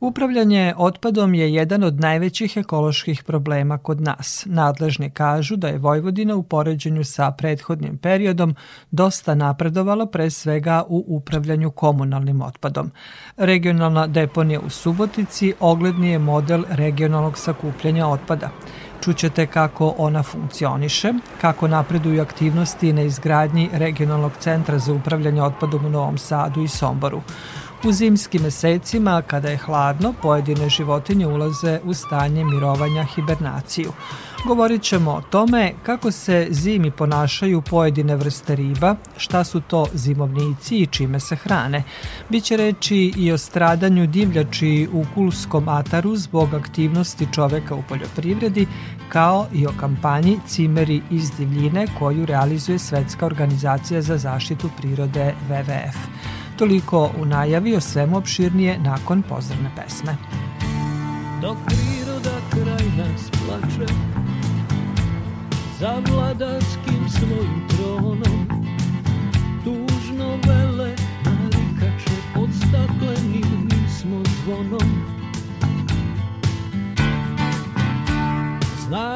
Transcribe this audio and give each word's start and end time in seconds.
Upravljanje 0.00 0.74
otpadom 0.76 1.34
je 1.34 1.54
jedan 1.54 1.84
od 1.84 2.00
najvećih 2.00 2.56
ekoloških 2.56 3.22
problema 3.24 3.78
kod 3.78 4.00
nas. 4.00 4.46
Nadležni 4.46 5.10
kažu 5.10 5.56
da 5.56 5.68
je 5.68 5.78
Vojvodina 5.78 6.36
u 6.36 6.42
poređenju 6.42 7.04
sa 7.04 7.30
prethodnim 7.30 7.98
periodom 7.98 8.54
dosta 8.90 9.34
napredovala 9.34 10.06
pre 10.06 10.30
svega 10.30 10.84
u 10.88 11.04
upravljanju 11.08 11.70
komunalnim 11.70 12.42
otpadom. 12.42 12.90
Regionalna 13.36 14.06
deponija 14.06 14.60
u 14.60 14.70
Subotici 14.70 15.54
ogledni 15.60 16.10
je 16.10 16.18
model 16.18 16.64
regionalnog 16.68 17.38
sakupljanja 17.38 18.06
otpada. 18.06 18.50
Čućete 19.00 19.46
kako 19.46 19.94
ona 19.98 20.22
funkcioniše, 20.22 21.12
kako 21.40 21.68
napreduju 21.68 22.22
aktivnosti 22.22 22.92
na 22.92 23.02
izgradnji 23.02 23.70
regionalnog 23.72 24.32
centra 24.38 24.78
za 24.78 24.92
upravljanje 24.92 25.42
otpadom 25.42 25.86
u 25.86 25.90
Novom 25.90 26.18
Sadu 26.18 26.62
i 26.62 26.68
Somboru. 26.68 27.20
U 27.86 27.92
zimskim 27.92 28.42
mesecima, 28.42 29.22
kada 29.22 29.48
je 29.48 29.56
hladno, 29.56 30.14
pojedine 30.22 30.68
životinje 30.68 31.26
ulaze 31.26 31.80
u 31.84 31.94
stanje 31.94 32.44
mirovanja 32.44 33.04
hibernaciju. 33.04 33.92
Govorit 34.46 34.82
ćemo 34.82 35.10
o 35.10 35.20
tome 35.20 35.72
kako 35.82 36.10
se 36.10 36.46
zimi 36.50 36.90
ponašaju 36.90 37.62
pojedine 37.62 38.16
vrste 38.16 38.56
riba, 38.56 38.96
šta 39.16 39.44
su 39.44 39.60
to 39.60 39.86
zimovnici 39.94 40.76
i 40.76 40.86
čime 40.86 41.20
se 41.20 41.36
hrane. 41.36 41.82
Biće 42.28 42.56
reći 42.56 43.12
i 43.16 43.32
o 43.32 43.38
stradanju 43.38 44.06
divljači 44.06 44.88
u 44.92 45.04
Kulskom 45.14 45.68
ataru 45.68 46.16
zbog 46.16 46.54
aktivnosti 46.54 47.28
čoveka 47.34 47.74
u 47.74 47.82
poljoprivredi, 47.88 48.66
kao 49.08 49.46
i 49.54 49.66
o 49.66 49.72
kampanji 49.80 50.38
Cimeri 50.46 51.02
iz 51.10 51.30
divljine 51.38 51.86
koju 51.98 52.26
realizuje 52.26 52.78
Svetska 52.78 53.26
organizacija 53.26 54.02
za 54.02 54.18
zaštitu 54.18 54.70
prirode 54.78 55.34
WWF. 55.50 56.35
Toliko 56.58 57.10
u 57.20 57.24
najavi 57.24 57.76
o 57.76 57.80
svemu 57.80 58.16
opširnije 58.16 58.78
nakon 58.78 59.22
pozdravne 59.22 59.70
pesme. 59.76 60.16
Dok 61.42 61.56
priroda 61.66 62.36
kraj 62.50 62.86
nas 62.96 63.30
plače 63.30 63.92
Za 65.80 66.02
vladarskim 66.08 67.08
svojim 67.08 67.68
tronom 67.68 68.48
Tužno 69.64 70.28
vele 70.46 70.94
narikače 71.24 72.16
Pod 72.34 72.48
staklenim 72.56 73.68
smo 74.00 74.22
zvonom 74.24 75.04
Znaj 78.86 79.15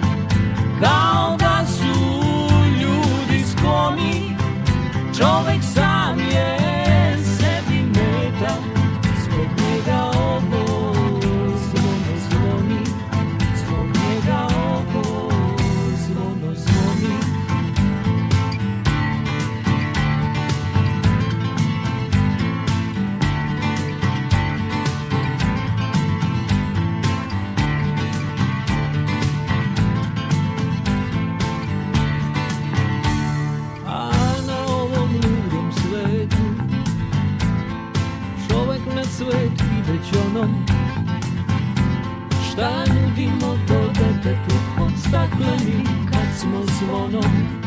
Stakleni 45.41 45.83
kad 46.11 46.39
smo 46.39 46.63
zvonom 46.63 47.60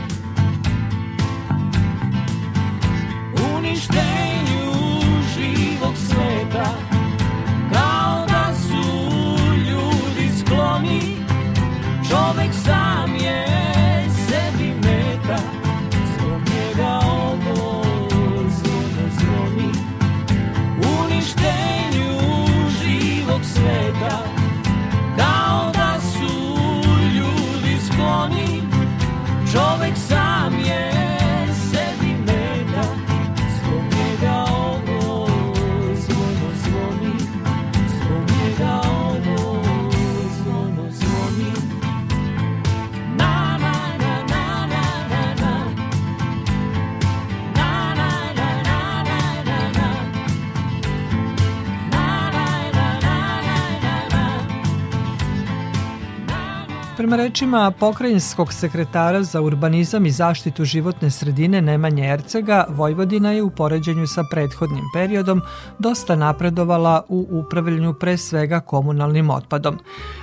Rečima 57.16 57.70
pokrajinskog 57.70 58.52
sekretara 58.52 59.22
za 59.22 59.41
urbanizam 59.41 60.06
i 60.06 60.10
zaštitu 60.10 60.64
životne 60.64 61.10
sredine 61.10 61.62
Nemanje 61.62 62.08
Ercega, 62.08 62.66
Vojvodina 62.69 63.32
je 63.32 63.42
u 63.42 63.50
poređenju 63.50 64.06
sa 64.06 64.25
prethodnim 64.30 64.84
periodom 64.94 65.42
dosta 65.78 66.16
napredovala 66.16 67.04
u 67.08 67.26
upravljanju 67.30 67.94
pre 67.94 68.16
svega 68.16 68.60
komunalnim 68.60 69.31
otpadom. 69.31 69.78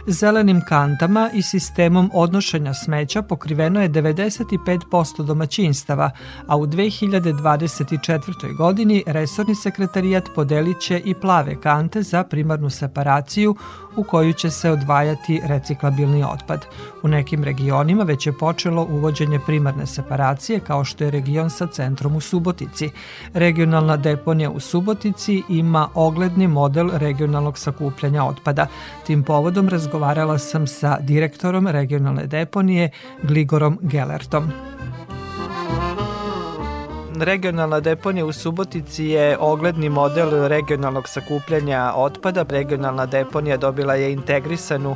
Zelenim 0.07 0.61
kantama 0.67 1.29
i 1.33 1.41
sistemom 1.41 2.11
odnošenja 2.13 2.73
smeća 2.73 3.21
pokriveno 3.21 3.81
je 3.81 3.89
95% 3.89 5.23
domaćinstava, 5.23 6.11
a 6.47 6.57
u 6.57 6.67
2024. 6.67 8.55
godini 8.57 9.03
resorni 9.07 9.55
sekretarijat 9.55 10.29
podelit 10.35 10.79
će 10.79 11.01
i 11.05 11.13
plave 11.13 11.61
kante 11.61 12.01
za 12.01 12.23
primarnu 12.23 12.69
separaciju 12.69 13.55
u 13.95 14.03
koju 14.03 14.33
će 14.33 14.49
se 14.49 14.71
odvajati 14.71 15.41
reciklabilni 15.43 16.23
otpad. 16.23 16.65
U 17.03 17.07
nekim 17.07 17.43
regionima 17.43 18.03
već 18.03 18.27
je 18.27 18.37
počelo 18.37 18.87
uvođenje 18.89 19.39
primarne 19.45 19.85
separacije 19.85 20.59
kao 20.59 20.83
što 20.83 21.03
je 21.03 21.11
region 21.11 21.49
sa 21.49 21.67
centrom 21.67 22.15
u 22.15 22.21
Subotici. 22.21 22.89
Regionalna 23.33 23.97
deponija 23.97 24.49
u 24.49 24.59
Subotici 24.59 25.43
ima 25.49 25.89
ogledni 25.93 26.47
model 26.47 26.89
regionalnog 26.93 27.57
sakupljanja 27.57 28.23
otpada. 28.23 28.67
Tim 29.05 29.23
povodom 29.23 29.69
razgovarala 29.69 30.37
sam 30.37 30.67
sa 30.67 30.97
direktorom 30.99 31.67
regionalne 31.67 32.27
deponije 32.27 32.89
Gligorom 33.23 33.79
Gelertom. 33.81 34.51
Regionalna 37.21 37.79
deponija 37.79 38.25
u 38.25 38.33
Subotici 38.33 39.05
je 39.05 39.37
ogledni 39.39 39.89
model 39.89 40.47
regionalnog 40.47 41.09
sakupljanja 41.09 41.93
otpada. 41.95 42.45
Regionalna 42.49 43.05
deponija 43.05 43.57
dobila 43.57 43.95
je 43.95 44.13
integrisanu 44.13 44.95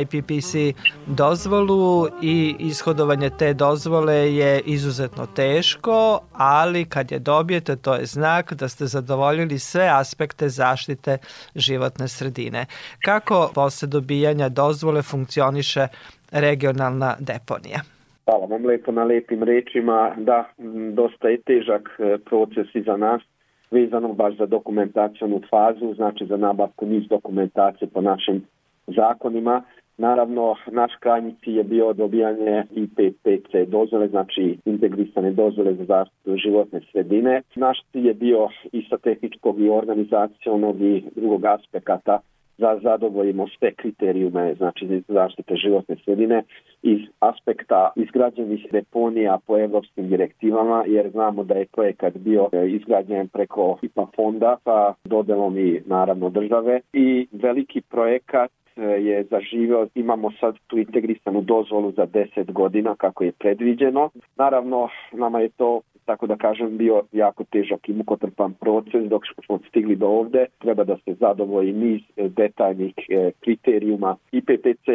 IPPC 0.00 0.76
dozvolu 1.06 2.08
i 2.22 2.56
ishodovanje 2.58 3.30
te 3.30 3.54
dozvole 3.54 4.34
je 4.34 4.60
izuzetno 4.60 5.26
teško, 5.26 6.20
ali 6.32 6.84
kad 6.84 7.10
je 7.10 7.18
dobijete 7.18 7.76
to 7.76 7.94
je 7.94 8.06
znak 8.06 8.52
da 8.52 8.68
ste 8.68 8.86
zadovoljili 8.86 9.58
sve 9.58 9.88
aspekte 9.92 10.48
zaštite 10.48 11.18
životne 11.54 12.08
sredine. 12.08 12.66
Kako 13.04 13.50
posle 13.54 13.88
dobijanja 13.88 14.48
dozvole 14.48 15.02
funkcioniše 15.02 15.88
regionalna 16.30 17.16
deponija? 17.18 17.93
Hvala 18.24 18.46
vam 18.46 18.66
lepo 18.66 18.92
na 18.92 19.04
lepim 19.04 19.42
rečima. 19.42 20.14
Da, 20.16 20.44
dosta 20.92 21.28
je 21.28 21.40
težak 21.40 21.90
e, 21.98 22.18
proces 22.18 22.74
i 22.74 22.82
za 22.82 22.96
nas 22.96 23.22
vezano 23.70 24.12
baš 24.12 24.36
za 24.36 24.46
dokumentacijonu 24.46 25.40
fazu, 25.50 25.94
znači 25.94 26.26
za 26.26 26.36
nabavku 26.36 26.86
niz 26.86 27.08
dokumentacije 27.08 27.88
po 27.88 28.00
našim 28.00 28.42
zakonima. 28.86 29.62
Naravno, 29.98 30.54
naš 30.70 30.92
krajnji 31.00 31.34
cilj 31.44 31.56
je 31.56 31.64
bio 31.64 31.92
dobijanje 31.92 32.64
IPPC 32.70 33.68
dozvole, 33.68 34.08
znači 34.08 34.58
integrisane 34.64 35.30
dozvole 35.30 35.74
za 35.74 35.84
zaštitu 35.84 36.36
životne 36.36 36.80
sredine. 36.92 37.42
Naš 37.54 37.78
cilj 37.92 38.06
je 38.06 38.14
bio 38.14 38.48
i 38.72 38.86
sa 38.90 38.98
tehničkog 38.98 39.60
i 39.60 39.68
organizacijonog 39.68 40.80
i 40.80 41.04
drugog 41.16 41.44
aspekata 41.44 42.18
da 42.58 42.78
zadovoljimo 42.82 43.46
sve 43.58 43.74
kriterijume 43.74 44.54
znači 44.54 45.02
zaštite 45.08 45.56
životne 45.56 45.96
sredine 46.04 46.42
iz 46.82 47.00
aspekta 47.20 47.92
izgrađenih 47.96 48.66
deponija 48.72 49.38
po 49.46 49.58
evropskim 49.58 50.08
direktivama 50.08 50.84
jer 50.86 51.10
znamo 51.10 51.44
da 51.44 51.54
je 51.54 51.66
projekat 51.72 52.16
bio 52.16 52.48
e, 52.52 52.68
izgrađen 52.68 53.28
preko 53.28 53.78
IPA 53.82 54.06
fonda 54.16 54.56
sa 54.64 54.94
dodelom 55.04 55.58
i 55.58 55.80
naravno 55.86 56.30
države 56.30 56.80
i 56.92 57.26
veliki 57.32 57.80
projekat 57.80 58.50
e, 58.76 58.82
je 58.82 59.24
zaživio, 59.24 59.88
imamo 59.94 60.30
sad 60.40 60.54
tu 60.66 60.78
integrisanu 60.78 61.40
dozvolu 61.40 61.92
za 61.92 62.06
10 62.06 62.52
godina 62.52 62.94
kako 62.96 63.24
je 63.24 63.32
predviđeno. 63.32 64.10
Naravno, 64.36 64.88
nama 65.12 65.40
je 65.40 65.48
to 65.48 65.80
tako 66.04 66.26
da 66.26 66.36
kažem, 66.36 66.76
bio 66.78 67.02
jako 67.12 67.44
težak 67.44 67.88
i 67.88 67.92
mukotrpan 67.92 68.52
proces 68.52 69.04
dok 69.08 69.22
smo 69.46 69.58
stigli 69.68 69.96
do 69.96 70.06
ovde. 70.06 70.46
Treba 70.58 70.84
da 70.84 70.96
se 70.96 71.14
zadovoji 71.14 71.72
niz 71.72 72.00
e, 72.16 72.28
detaljnih 72.28 72.94
e, 73.08 73.30
kriterijuma. 73.40 74.16
IPPC 74.32 74.88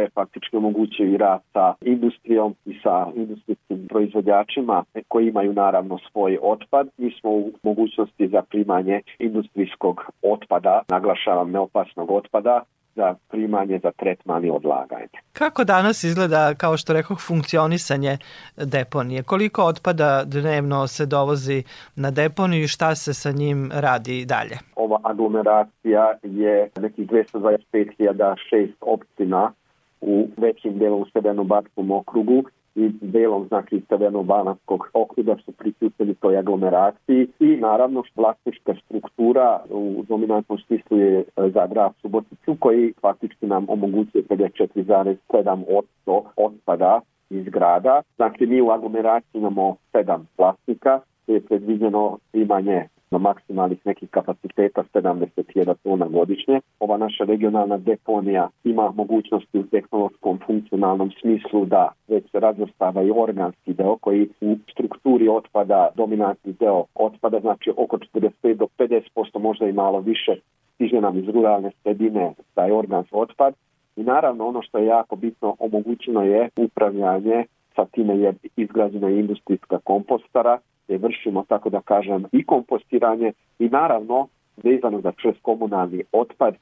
je 0.00 0.10
faktički 0.14 0.56
omogućio 0.56 1.06
i 1.06 1.16
rad 1.16 1.40
sa 1.52 1.74
industrijom 1.80 2.54
i 2.64 2.74
sa 2.82 3.06
industrijskim 3.16 3.86
proizvodjačima 3.88 4.84
koji 5.08 5.28
imaju 5.28 5.52
naravno 5.52 5.98
svoj 6.12 6.38
otpad. 6.42 6.88
Mi 6.98 7.10
smo 7.20 7.30
u 7.30 7.52
mogućnosti 7.62 8.28
za 8.28 8.42
primanje 8.42 9.00
industrijskog 9.18 10.04
otpada, 10.22 10.82
naglašavam 10.88 11.50
neopasnog 11.50 12.10
otpada, 12.10 12.62
za 12.96 13.14
primanje, 13.28 13.80
za 13.82 13.90
tretman 13.90 14.44
i 14.44 14.50
odlaganje. 14.50 15.08
Kako 15.32 15.64
danas 15.64 16.04
izgleda, 16.04 16.54
kao 16.54 16.76
što 16.76 16.92
rekoh, 16.92 17.20
funkcionisanje 17.20 18.18
deponije? 18.56 19.22
Koliko 19.22 19.62
otpada 19.64 20.24
dnevno 20.24 20.86
se 20.86 21.06
dovozi 21.06 21.62
na 21.96 22.10
deponiju 22.10 22.64
i 22.64 22.68
šta 22.68 22.94
se 22.94 23.14
sa 23.14 23.30
njim 23.32 23.70
radi 23.74 24.24
dalje? 24.24 24.58
Ova 24.76 25.00
aglomeracija 25.02 26.18
je 26.22 26.70
nekih 26.80 27.08
225.006 27.08 28.68
opština 28.80 29.52
u 30.00 30.28
većim 30.36 30.78
delom 30.78 31.00
u 31.02 31.06
Severno-Batskom 31.14 31.90
okrugu 31.90 32.44
i 32.74 32.90
delom 33.00 33.46
znači 33.48 33.82
Severno-Banatskog 33.88 34.88
okruga 34.92 35.36
su 35.44 35.52
priključeni 35.52 36.14
toj 36.14 36.38
aglomeraciji 36.38 37.28
i 37.40 37.56
naravno 37.56 38.02
vlasnička 38.16 38.74
struktura 38.84 39.60
u 39.70 40.04
dominantnom 40.08 40.58
smislu 40.58 40.98
je 40.98 41.18
e, 41.18 41.24
za 41.36 41.66
grad 41.66 41.92
Suboticu 42.02 42.56
koji 42.58 42.92
faktički 43.00 43.46
nam 43.46 43.66
omogućuje 43.68 44.24
54,7% 44.24 46.22
otpada 46.36 47.00
iz 47.30 47.44
grada. 47.44 48.02
Znači 48.16 48.46
mi 48.46 48.60
u 48.60 48.70
aglomeraciji 48.70 49.38
imamo 49.38 49.76
sedam 49.92 50.26
vlasnika, 50.38 51.00
je 51.26 51.40
predviđeno 51.40 52.18
imanje 52.32 52.88
na 53.10 53.18
maksimalnih 53.18 53.78
nekih 53.84 54.10
kapaciteta 54.10 54.84
70.000 54.94 55.74
tona 55.82 56.06
godišnje. 56.08 56.60
Ova 56.80 56.96
naša 56.96 57.24
regionalna 57.24 57.78
deponija 57.78 58.48
ima 58.64 58.90
mogućnosti 58.90 59.58
u 59.58 59.66
tehnološkom 59.66 60.38
funkcionalnom 60.46 61.10
smislu 61.20 61.64
da 61.64 61.88
već 62.08 62.24
razvrstava 62.32 63.02
i 63.02 63.10
organski 63.10 63.74
deo 63.74 63.96
koji 63.96 64.28
u 64.40 64.56
strukturi 64.72 65.28
otpada 65.28 65.88
dominantni 65.96 66.52
deo 66.52 66.84
otpada, 66.94 67.40
znači 67.40 67.70
oko 67.76 67.98
45 67.98 68.54
do 68.54 68.66
50% 68.78 69.38
možda 69.38 69.66
i 69.66 69.72
malo 69.72 70.00
više 70.00 70.36
stiže 70.74 71.00
nam 71.00 71.18
iz 71.18 71.28
ruralne 71.28 71.70
sredine 71.82 72.32
taj 72.54 72.72
organski 72.72 73.14
otpad. 73.14 73.54
I 73.96 74.02
naravno 74.02 74.46
ono 74.46 74.62
što 74.62 74.78
je 74.78 74.86
jako 74.86 75.16
bitno 75.16 75.56
omogućeno 75.58 76.22
je 76.22 76.48
upravljanje 76.56 77.44
sa 77.76 77.84
time 77.84 78.18
je 78.18 78.34
izgrađena 78.56 79.10
industrijska 79.10 79.78
kompostara 79.84 80.58
gde 80.90 80.98
vršimo, 80.98 81.44
tako 81.48 81.70
da 81.70 81.80
kažem, 81.80 82.24
i 82.32 82.44
kompostiranje 82.44 83.32
i 83.58 83.68
naravno 83.68 84.28
vezano 84.62 85.00
za 85.00 85.12
čest 85.12 85.38
komunalni 85.42 86.02
otpad 86.12 86.54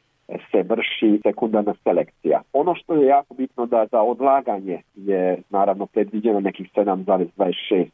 se 0.50 0.62
vrši 0.62 1.20
sekundarna 1.22 1.74
selekcija. 1.84 2.42
Ono 2.52 2.74
što 2.74 2.94
je 2.94 3.06
jako 3.06 3.34
bitno 3.34 3.66
da 3.66 3.86
za 3.90 4.02
odlaganje 4.02 4.82
je 4.94 5.42
naravno 5.50 5.86
predviđeno 5.86 6.40
nekih 6.40 6.70
7,26 6.74 7.86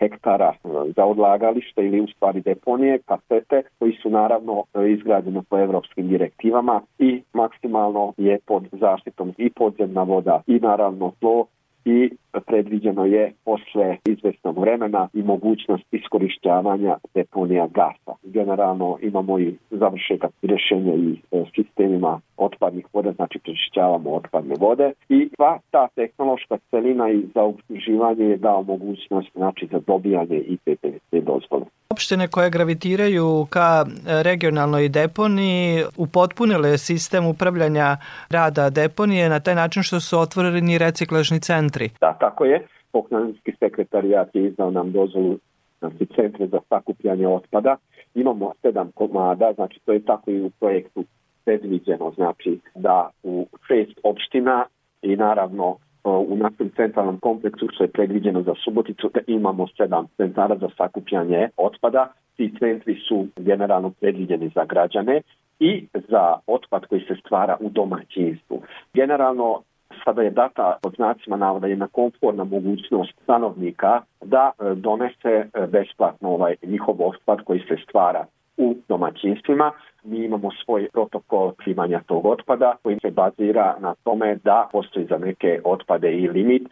hektara 0.00 0.52
e, 0.54 0.68
za 0.96 1.04
odlagalište 1.04 1.86
ili 1.86 2.00
u 2.00 2.06
stvari 2.06 2.40
deponije, 2.40 2.98
kasete 2.98 3.62
koji 3.78 3.92
su 4.02 4.10
naravno 4.10 4.64
izgrađene 4.88 5.42
po 5.50 5.58
evropskim 5.58 6.08
direktivama 6.08 6.80
i 6.98 7.22
maksimalno 7.32 8.12
je 8.16 8.38
pod 8.46 8.62
zaštitom 8.72 9.34
i 9.38 9.50
podzemna 9.50 10.02
voda 10.02 10.42
i 10.46 10.58
naravno 10.58 11.12
tlo 11.20 11.46
i 11.84 12.10
predviđeno 12.46 13.04
je 13.04 13.32
posle 13.44 13.96
izvesnog 14.04 14.58
vremena 14.58 15.08
i 15.14 15.22
mogućnost 15.22 15.84
iskorišćavanja 15.92 16.96
deponija 17.14 17.66
gasa. 17.66 18.12
Generalno 18.22 18.98
imamo 19.02 19.38
i 19.38 19.54
završetak 19.70 20.30
rješenja 20.42 20.94
i 20.94 21.16
e, 21.32 21.44
sistemima 21.54 22.20
otpadnih 22.36 22.86
voda, 22.92 23.12
znači 23.12 23.38
prečišćavamo 23.38 24.10
otpadne 24.10 24.54
vode 24.60 24.92
i 25.08 25.28
sva 25.36 25.58
ta 25.70 25.88
tehnološka 25.94 26.58
celina 26.70 27.10
i 27.10 27.22
za 27.34 27.52
uživanje 27.68 28.24
je 28.24 28.36
dao 28.36 28.62
mogućnost 28.62 29.28
znači 29.34 29.66
za 29.72 29.80
dobijanje 29.86 30.38
IPPC 30.38 31.12
dozvole. 31.12 31.64
Opštine 31.90 32.28
koje 32.28 32.50
gravitiraju 32.50 33.46
ka 33.50 33.84
regionalnoj 34.22 34.88
deponiji 34.88 35.84
upotpunile 35.96 36.78
sistem 36.78 37.26
upravljanja 37.26 37.96
rada 38.30 38.70
deponije 38.70 39.28
na 39.28 39.40
taj 39.40 39.54
način 39.54 39.82
što 39.82 40.00
su 40.00 40.18
otvoreni 40.18 40.78
reciklažni 40.78 41.40
centri. 41.40 41.90
Da, 42.00 42.16
tako 42.20 42.44
je. 42.44 42.66
Pokrajinski 42.92 43.52
sekretarijat 43.58 44.34
je 44.34 44.46
izdao 44.46 44.70
nam 44.70 44.92
dozvolu 44.92 45.38
znači 45.78 46.06
centre 46.16 46.46
za 46.46 46.58
sakupljanje 46.68 47.28
otpada. 47.28 47.76
Imamo 48.14 48.52
sedam 48.62 48.90
komada, 48.94 49.52
znači 49.54 49.80
to 49.84 49.92
je 49.92 50.04
tako 50.04 50.30
i 50.30 50.42
u 50.42 50.50
projektu 50.50 51.04
predviđeno, 51.44 52.12
znači 52.14 52.58
da 52.74 53.10
u 53.22 53.46
šest 53.66 53.98
opština 54.02 54.64
i 55.02 55.16
naravno 55.16 55.76
u 56.04 56.36
našem 56.36 56.70
centralnom 56.76 57.18
kompleksu 57.20 57.68
što 57.72 57.84
je 57.84 57.88
predviđeno 57.88 58.42
za 58.42 58.54
Suboticu 58.64 59.10
da 59.14 59.20
imamo 59.26 59.66
sedam 59.76 60.06
centara 60.16 60.56
za 60.56 60.68
sakupljanje 60.76 61.48
otpada. 61.56 62.12
Ti 62.36 62.54
centri 62.58 62.94
su 63.08 63.26
generalno 63.36 63.92
predviđeni 64.00 64.50
za 64.54 64.64
građane 64.64 65.22
i 65.60 65.86
za 66.08 66.34
otpad 66.46 66.86
koji 66.86 67.00
se 67.00 67.14
stvara 67.20 67.56
u 67.60 67.70
domaćinstvu. 67.70 68.62
Generalno 68.94 69.62
sada 70.04 70.22
je 70.22 70.30
data 70.30 70.76
od 70.82 70.94
znacima 70.96 71.36
navoda 71.36 71.66
jedna 71.66 71.88
komfortna 71.92 72.44
mogućnost 72.44 73.12
stanovnika 73.22 74.00
da 74.24 74.50
e, 74.50 74.74
donese 74.74 75.32
e, 75.32 75.66
besplatno 75.66 76.28
ovaj 76.28 76.54
njihov 76.62 76.96
otpad 76.98 77.44
koji 77.44 77.60
se 77.60 77.76
stvara 77.88 78.24
u 78.56 78.74
domaćinstvima. 78.88 79.72
Mi 80.04 80.24
imamo 80.24 80.50
svoj 80.64 80.88
protokol 80.92 81.52
primanja 81.52 82.00
tog 82.06 82.26
otpada 82.26 82.76
koji 82.82 82.98
se 83.02 83.10
bazira 83.10 83.76
na 83.80 83.94
tome 84.04 84.36
da 84.44 84.68
postoji 84.72 85.06
za 85.06 85.18
neke 85.18 85.60
otpade 85.64 86.12
i 86.12 86.28
limit, 86.28 86.62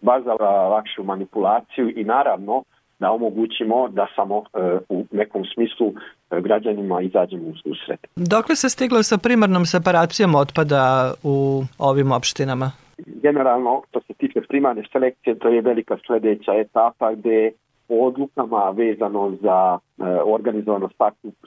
baš 0.00 0.24
za 0.24 0.32
lakšu 0.68 1.04
manipulaciju 1.04 1.92
i 1.96 2.04
naravno 2.04 2.62
da 3.02 3.10
omogućimo 3.10 3.88
da 3.88 4.06
samo 4.16 4.36
e, 4.38 4.78
u 4.88 5.04
nekom 5.10 5.44
smislu 5.54 5.86
e, 5.88 6.40
građanima 6.40 7.00
izađemo 7.00 7.48
u 7.48 7.56
susret. 7.62 8.00
Dokle 8.16 8.56
se 8.56 8.68
stiglo 8.68 9.02
sa 9.02 9.18
primarnom 9.18 9.64
separacijom 9.66 10.34
otpada 10.34 11.12
u 11.22 11.62
ovim 11.78 12.12
opštinama? 12.12 12.70
Generalno, 13.06 13.82
što 13.88 14.00
se 14.00 14.12
tiče 14.14 14.40
primarne 14.48 14.82
selekcije, 14.92 15.38
to 15.38 15.48
je 15.48 15.60
velika 15.60 15.96
sledeća 16.06 16.52
etapa 16.54 17.14
gde 17.14 17.50
po 17.92 17.98
odlukama 17.98 18.70
vezano 18.70 19.36
za 19.42 19.78
e, 19.78 20.04
organizovano 20.24 20.88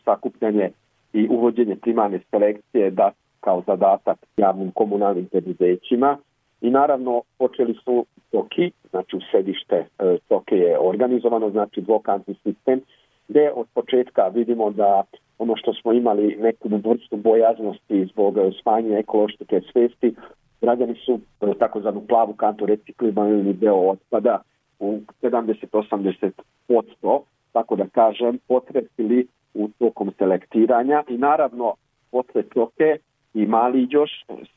sakupljanje 0.03 0.69
i 1.13 1.27
uvođenje 1.29 1.75
primarne 1.75 2.19
selekcije 2.31 2.91
da 2.91 3.11
kao 3.39 3.63
zadatak 3.67 4.17
javnim 4.37 4.71
komunalnim 4.71 5.25
preduzećima. 5.25 6.17
I 6.61 6.69
naravno 6.69 7.21
počeli 7.37 7.73
su 7.73 8.05
Toki, 8.31 8.71
znači 8.89 9.15
u 9.15 9.19
sedište 9.31 9.85
Toke 10.27 10.55
je 10.55 10.79
organizovano, 10.79 11.49
znači 11.49 11.81
dvokantni 11.81 12.35
sistem, 12.43 12.81
gde 13.27 13.51
od 13.55 13.67
početka 13.73 14.27
vidimo 14.27 14.71
da 14.71 15.03
ono 15.39 15.55
što 15.55 15.73
smo 15.73 15.93
imali 15.93 16.37
neku 16.41 16.69
vrstu 16.69 17.17
bojaznosti 17.17 18.05
zbog 18.05 18.35
smanje 18.61 18.97
ekološke 18.97 19.61
svesti, 19.71 20.15
građani 20.61 20.95
su 21.05 21.19
takozvanu 21.59 22.01
plavu 22.07 22.33
kantu 22.33 22.65
reciklirani 22.65 23.53
deo 23.53 23.89
otpada 23.89 24.41
u 24.79 25.00
70-80%, 25.22 27.20
tako 27.51 27.75
da 27.75 27.86
kažem, 27.88 28.39
potrebili 28.48 29.27
u 29.53 29.70
tokom 29.79 30.12
selektiranja 30.17 31.03
i 31.08 31.17
naravno 31.17 31.74
posle 32.12 32.44
Toke 32.44 32.98
i 33.34 33.46
Mali 33.46 33.88
još 33.89 34.12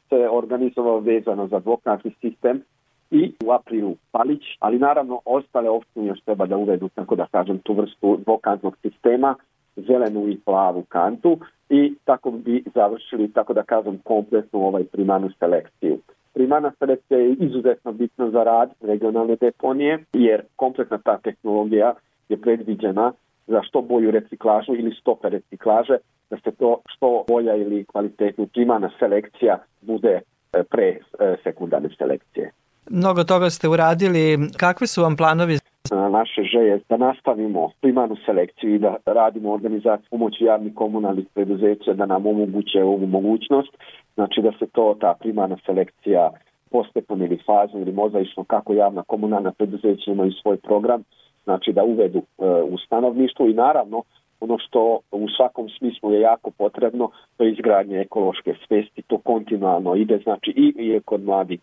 se 0.09 0.29
organizovao 0.31 0.99
vezano 1.01 1.47
za 1.47 1.59
dvokratni 1.59 2.11
sistem 2.21 2.63
i 3.11 3.33
u 3.45 3.53
aprilu 3.53 3.97
Palić, 4.13 4.43
ali 4.59 4.79
naravno 4.79 5.21
ostale 5.25 5.69
opštine 5.69 6.07
još 6.07 6.21
treba 6.21 6.47
da 6.47 6.57
uvedu, 6.57 6.89
tako 6.89 7.17
da 7.17 7.27
kažem, 7.27 7.59
tu 7.59 7.75
vrstu 7.75 8.19
dvokantnog 8.25 8.77
sistema, 8.83 9.35
zelenu 9.77 10.29
i 10.29 10.39
plavu 10.45 10.83
kantu 10.89 11.39
i 11.69 11.95
tako 12.05 12.31
bi 12.31 12.65
završili, 12.75 13.33
tako 13.33 13.55
da 13.55 13.63
kažem, 13.63 13.99
kompletnu 14.05 14.67
ovaj 14.67 14.85
primanu 14.85 15.31
selekciju. 15.39 15.99
Primana 16.39 16.73
selekcija 16.79 17.19
je 17.19 17.33
izuzetno 17.33 17.93
bitna 17.93 18.31
za 18.31 18.43
rad 18.45 18.71
regionalne 18.81 19.37
deponije, 19.37 20.05
jer 20.13 20.43
kompletna 20.57 20.99
ta 20.99 21.19
tehnologija 21.19 21.95
je 22.29 22.37
predviđena 22.37 23.13
za 23.47 23.63
što 23.63 23.81
bolju 23.81 24.11
reciklažu 24.11 24.75
ili 24.75 24.95
stope 25.01 25.29
reciklaže, 25.29 25.97
da 26.31 26.37
se 26.37 26.51
to 26.51 26.81
što 26.87 27.25
bolja 27.29 27.55
ili 27.55 27.85
kvalitetna 27.85 28.47
primana 28.53 28.91
selekcija 28.99 29.59
bude 29.81 30.21
e, 30.53 30.63
pre 30.63 30.89
e, 30.89 30.99
sekundarne 31.45 31.89
selekcije. 31.99 32.51
Mnogo 32.91 33.25
toga 33.25 33.51
ste 33.51 33.69
uradili. 33.69 34.39
Kakvi 34.57 34.87
su 34.87 35.03
vam 35.03 35.17
planovi? 35.17 35.59
Naše 35.91 36.43
želje 36.43 36.81
da 36.89 36.97
nastavimo 36.97 37.71
primarnu 37.81 38.17
selekciju 38.27 38.75
i 38.75 38.79
da 38.79 38.97
radimo 39.07 39.53
organizaciju 39.53 40.07
pomoći 40.11 40.45
javnih 40.45 40.75
komunalnih 40.75 41.27
preduzeća 41.35 41.93
da 41.93 42.07
nam 42.07 42.27
omoguće 42.27 42.83
ovu 42.83 43.07
mogućnost. 43.07 43.71
Znači 44.19 44.43
da 44.43 44.53
se 44.59 44.67
to, 44.67 44.97
ta 45.01 45.15
primarna 45.21 45.57
selekcija 45.67 46.31
postepom 46.71 47.23
ili 47.23 47.39
fazom 47.47 47.81
ili 47.81 47.93
mozaično 47.93 48.45
kako 48.45 48.73
javna 48.73 49.03
komunalna 49.03 49.53
preduzeća 49.53 50.11
imaju 50.11 50.33
svoj 50.33 50.57
program, 50.57 51.03
znači 51.45 51.73
da 51.73 51.85
uvedu 51.85 52.19
e, 52.19 52.45
u 52.63 52.79
stanovništvo 52.79 53.47
i 53.47 53.55
naravno 53.55 54.03
ono 54.41 54.59
što 54.59 54.99
u 55.13 55.29
svakom 55.37 55.69
smislu 55.69 56.13
je 56.13 56.21
jako 56.21 56.51
potrebno, 56.51 57.11
to 57.37 57.45
je 57.45 57.53
izgradnje 57.53 57.99
ekološke 57.99 58.55
svesti, 58.67 59.03
to 59.03 59.19
kontinualno 59.19 59.95
ide, 59.95 60.19
znači 60.19 60.51
i, 60.51 60.75
i 60.77 61.01
kod 61.05 61.25
mladih 61.25 61.61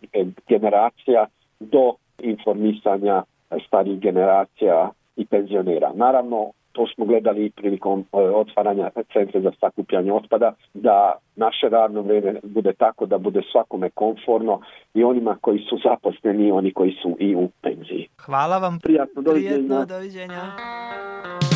generacija 0.48 1.26
do 1.60 1.92
informisanja 2.18 3.22
starih 3.66 4.00
generacija 4.00 4.90
i 5.16 5.26
penzionera. 5.26 5.92
Naravno, 5.94 6.50
to 6.76 6.86
smo 6.94 7.04
gledali 7.04 7.50
prilikom 7.50 8.00
e, 8.00 8.16
otvaranja 8.16 8.90
centra 9.12 9.40
za 9.40 9.52
sakupljanje 9.60 10.12
otpada, 10.12 10.52
da 10.74 11.12
naše 11.36 11.68
radno 11.68 12.02
vreme 12.02 12.40
bude 12.42 12.72
tako 12.72 13.06
da 13.06 13.18
bude 13.18 13.40
svakome 13.52 13.90
konforno 13.90 14.60
i 14.94 15.04
onima 15.04 15.36
koji 15.40 15.58
su 15.58 15.78
zaposleni 15.84 16.46
i 16.48 16.52
oni 16.52 16.72
koji 16.72 16.92
su 17.02 17.16
i 17.20 17.36
u 17.36 17.48
penziji. 17.62 18.08
Hvala 18.26 18.58
vam. 18.58 18.78
Prijatno, 18.82 19.22
doviđenja. 19.22 19.54
Prijetno, 19.54 19.84
doviđenja. 19.84 21.55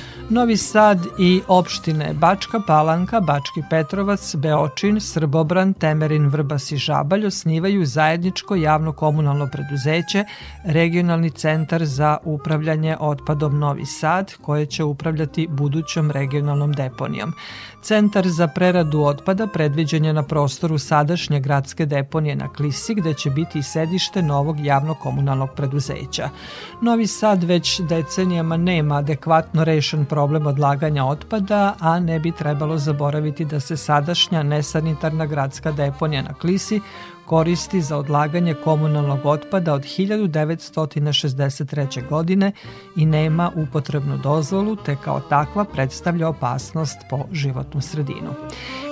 Novi 0.31 0.57
Sad 0.57 0.99
i 1.19 1.41
opštine 1.47 2.13
Bačka 2.13 2.59
Palanka, 2.67 3.19
Bački 3.19 3.63
Petrovac, 3.69 4.35
Beočin, 4.35 5.01
Srbobran, 5.01 5.73
Temerin, 5.73 6.27
Vrbas 6.27 6.71
i 6.71 6.77
Žabalj 6.77 7.25
osnivaju 7.25 7.85
zajedničko 7.85 8.55
javno 8.55 8.91
komunalno 8.91 9.47
preduzeće 9.47 10.25
Regionalni 10.63 11.29
centar 11.29 11.85
za 11.85 12.17
upravljanje 12.23 12.97
otpadom 12.99 13.59
Novi 13.59 13.85
Sad, 13.85 14.33
koje 14.41 14.65
će 14.65 14.83
upravljati 14.83 15.47
budućom 15.51 16.11
regionalnom 16.11 16.73
deponijom. 16.73 17.33
Centar 17.81 18.27
za 18.27 18.47
preradu 18.47 19.01
otpada 19.01 19.47
predviđen 19.47 20.05
je 20.05 20.13
na 20.13 20.23
prostoru 20.23 20.77
sadašnje 20.77 21.39
gradske 21.39 21.85
deponije 21.85 22.35
na 22.35 22.53
Klisi, 22.53 22.95
gde 22.95 23.13
će 23.13 23.29
biti 23.29 23.63
sedište 23.63 24.21
novog 24.21 24.59
javno-komunalnog 24.59 25.49
preduzeća. 25.55 26.29
Novi 26.81 27.07
Sad 27.07 27.43
već 27.43 27.79
decenijama 27.79 28.57
nema 28.57 28.95
adekvatno 28.95 29.63
rešen 29.63 30.05
problem 30.05 30.20
odlaganja 30.23 31.05
otpada, 31.05 31.75
a 31.79 31.99
ne 31.99 32.19
bi 32.19 32.31
trebalo 32.31 32.77
zaboraviti 32.77 33.45
da 33.45 33.59
se 33.59 33.77
sadašnja 33.77 34.43
nesanitarna 34.43 35.25
gradska 35.25 35.71
deponija 35.71 36.21
na 36.21 36.33
Klisi 36.33 36.81
koristi 37.31 37.81
za 37.81 37.97
odlaganje 37.97 38.53
komunalnog 38.53 39.25
otpada 39.25 39.73
od 39.73 39.81
1963. 39.81 42.09
godine 42.09 42.51
i 42.95 43.05
nema 43.05 43.51
upotrebnu 43.55 44.17
dozvolu, 44.17 44.75
te 44.75 44.95
kao 45.03 45.19
takva 45.19 45.65
predstavlja 45.65 46.27
opasnost 46.27 46.97
po 47.09 47.25
životnu 47.31 47.81
sredinu. 47.81 48.33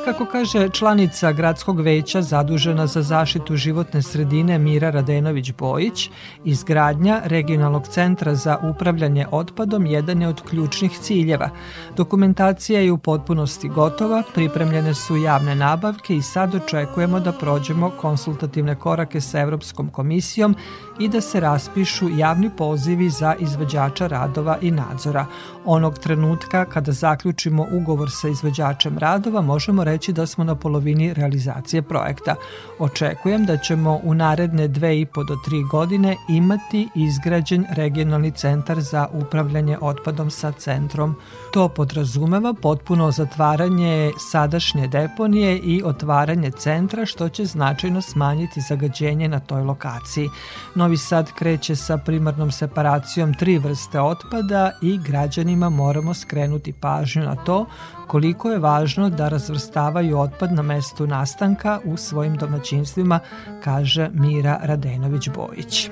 Kako 0.06 0.25
kaže 0.25 0.70
članica 0.70 1.32
gradskog 1.32 1.79
veća 1.82 2.22
zadužena 2.22 2.88
za 2.88 3.01
zaštitu 3.01 3.56
životne 3.56 4.01
sredine 4.01 4.60
Mira 4.60 4.91
Radenović-Bojić, 4.91 6.10
izgradnja 6.46 7.22
regionalnog 7.25 7.88
centra 7.88 8.36
za 8.36 8.58
upravljanje 8.63 9.25
otpadom 9.32 9.86
jedan 9.86 10.22
je 10.22 10.27
od 10.27 10.41
ključnih 10.50 11.00
ciljeva. 11.00 11.50
Dokumentacija 11.98 12.79
je 12.79 12.91
u 12.91 12.98
potpunosti 12.98 13.70
gotova, 13.70 14.24
pripremljene 14.34 14.94
su 14.94 15.18
javne 15.18 15.56
nabavke 15.56 16.15
i 16.15 16.22
sad 16.22 16.56
očekujemo 16.56 17.20
da 17.20 17.32
prođemo 17.32 17.89
konsultativne 17.89 18.75
korake 18.75 19.22
sa 19.22 19.39
Evropskom 19.39 19.89
komisijom 19.89 20.56
i 21.00 21.08
da 21.08 21.22
se 21.22 21.39
raspišu 21.39 22.10
javni 22.18 22.50
pozivi 22.58 23.10
za 23.10 23.36
izvođača 23.39 24.08
radova 24.08 24.58
i 24.62 24.72
nadzora. 24.72 25.25
Onog 25.65 26.00
trenutka 26.00 26.65
kada 26.65 26.91
zaključimo 26.91 27.68
ugovor 27.72 28.12
sa 28.12 28.27
izvođačem 28.27 28.98
radova 28.98 29.41
možemo 29.41 29.84
reći 29.89 30.13
da 30.13 30.25
smo 30.27 30.43
na 30.43 30.55
polovini 30.55 31.13
realizacije 31.13 31.81
projekta. 31.81 32.36
Očekujem 32.79 33.46
da 33.46 33.58
ćemo 33.58 34.00
u 34.03 34.13
naredne 34.13 34.67
dve 34.67 35.00
i 35.01 35.05
po 35.05 35.24
do 35.24 35.36
tri 35.46 35.63
godine 35.72 36.15
imati 36.29 36.88
izgrađen 36.96 37.65
regionalni 37.75 38.31
centar 38.31 38.81
za 38.81 39.08
upravljanje 39.13 39.77
otpadom 39.81 40.31
sa 40.31 40.51
centrom. 40.51 41.15
To 41.53 41.69
podrazumeva 41.69 42.53
potpuno 42.53 43.12
zatvaranje 43.12 44.12
sadašnje 44.31 44.88
deponije 44.88 45.58
i 45.58 45.81
otvaranje 45.86 46.51
centra 46.51 47.05
što 47.05 47.29
će 47.29 47.46
značajno 47.46 48.01
smanjiti 48.01 48.62
zagađenje 48.62 49.27
na 49.27 49.39
toj 49.39 49.62
lokaciji. 49.63 50.29
Novi 50.75 50.98
Sad 50.98 51.31
kreće 51.34 51.75
sa 51.75 51.98
primarnom 51.98 52.51
separacijom 52.51 53.34
tri 53.34 53.58
vrste 53.58 54.00
otpada 54.00 54.72
i 54.81 54.98
građanima 54.98 55.69
moramo 55.69 56.13
skrenuti 56.13 56.74
pažnju 56.74 57.24
na 57.24 57.36
to 57.36 57.65
koliko 58.10 58.51
je 58.51 58.60
važno 58.60 59.10
da 59.10 59.30
razvrstavaju 59.30 60.20
otpad 60.20 60.54
na 60.54 60.62
mestu 60.62 61.08
nastanka 61.08 61.80
u 61.86 61.98
svojim 61.98 62.36
domaćinstvima, 62.36 63.20
kaže 63.63 64.10
Mira 64.13 64.60
Radenović-Bojić. 64.63 65.89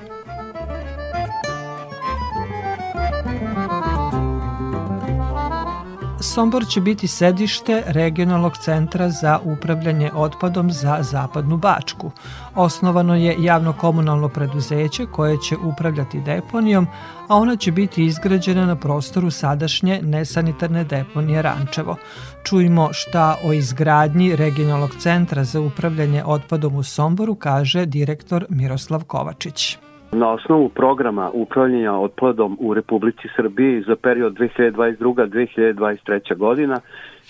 Sombor 6.20 6.66
će 6.66 6.80
biti 6.80 7.08
sedište 7.08 7.82
regionalnog 7.86 8.56
centra 8.56 9.10
za 9.10 9.38
upravljanje 9.44 10.10
otpadom 10.14 10.70
za 10.72 10.98
zapadnu 11.00 11.56
Bačku. 11.56 12.10
Osnovano 12.54 13.16
je 13.16 13.36
javno-komunalno 13.38 14.28
preduzeće 14.28 15.06
koje 15.06 15.36
će 15.40 15.56
upravljati 15.56 16.20
deponijom, 16.20 16.86
a 17.28 17.36
ona 17.36 17.56
će 17.56 17.72
biti 17.72 18.04
izgrađena 18.04 18.66
na 18.66 18.76
prostoru 18.76 19.30
sadašnje 19.30 20.00
nesanitarne 20.02 20.84
deponije 20.84 21.42
Rančevo. 21.42 21.96
Čujmo 22.44 22.88
šta 22.92 23.36
o 23.44 23.52
izgradnji 23.52 24.36
regionalnog 24.36 24.90
centra 24.98 25.44
za 25.44 25.60
upravljanje 25.60 26.24
otpadom 26.24 26.76
u 26.76 26.82
Somboru 26.82 27.34
kaže 27.34 27.86
direktor 27.86 28.46
Miroslav 28.48 29.04
Kovačić. 29.04 29.78
Na 30.12 30.30
osnovu 30.30 30.68
programa 30.68 31.30
upravljanja 31.32 31.92
otpadom 31.92 32.56
u 32.60 32.74
Republici 32.74 33.28
Srbiji 33.36 33.82
za 33.82 33.96
period 33.96 34.34
2022-2023. 34.38 36.36
godina 36.36 36.80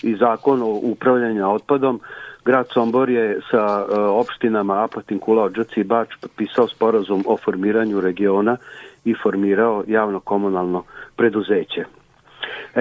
i 0.03 0.15
zakon 0.15 0.61
o 0.61 0.79
upravljanju 0.83 1.53
otpadom, 1.53 1.99
grad 2.45 2.67
Sombor 2.73 3.09
je 3.09 3.39
sa 3.51 3.57
e, 3.57 3.99
opštinama 3.99 4.83
Apatin, 4.83 5.19
Kula, 5.19 5.43
Odžac 5.43 5.77
i 5.77 5.83
Bač 5.83 6.09
potpisao 6.21 6.67
sporazum 6.67 7.23
o 7.27 7.37
formiranju 7.37 8.01
regiona 8.01 8.57
i 9.05 9.15
formirao 9.23 9.83
javno-komunalno 9.87 10.83
preduzeće. 11.15 11.98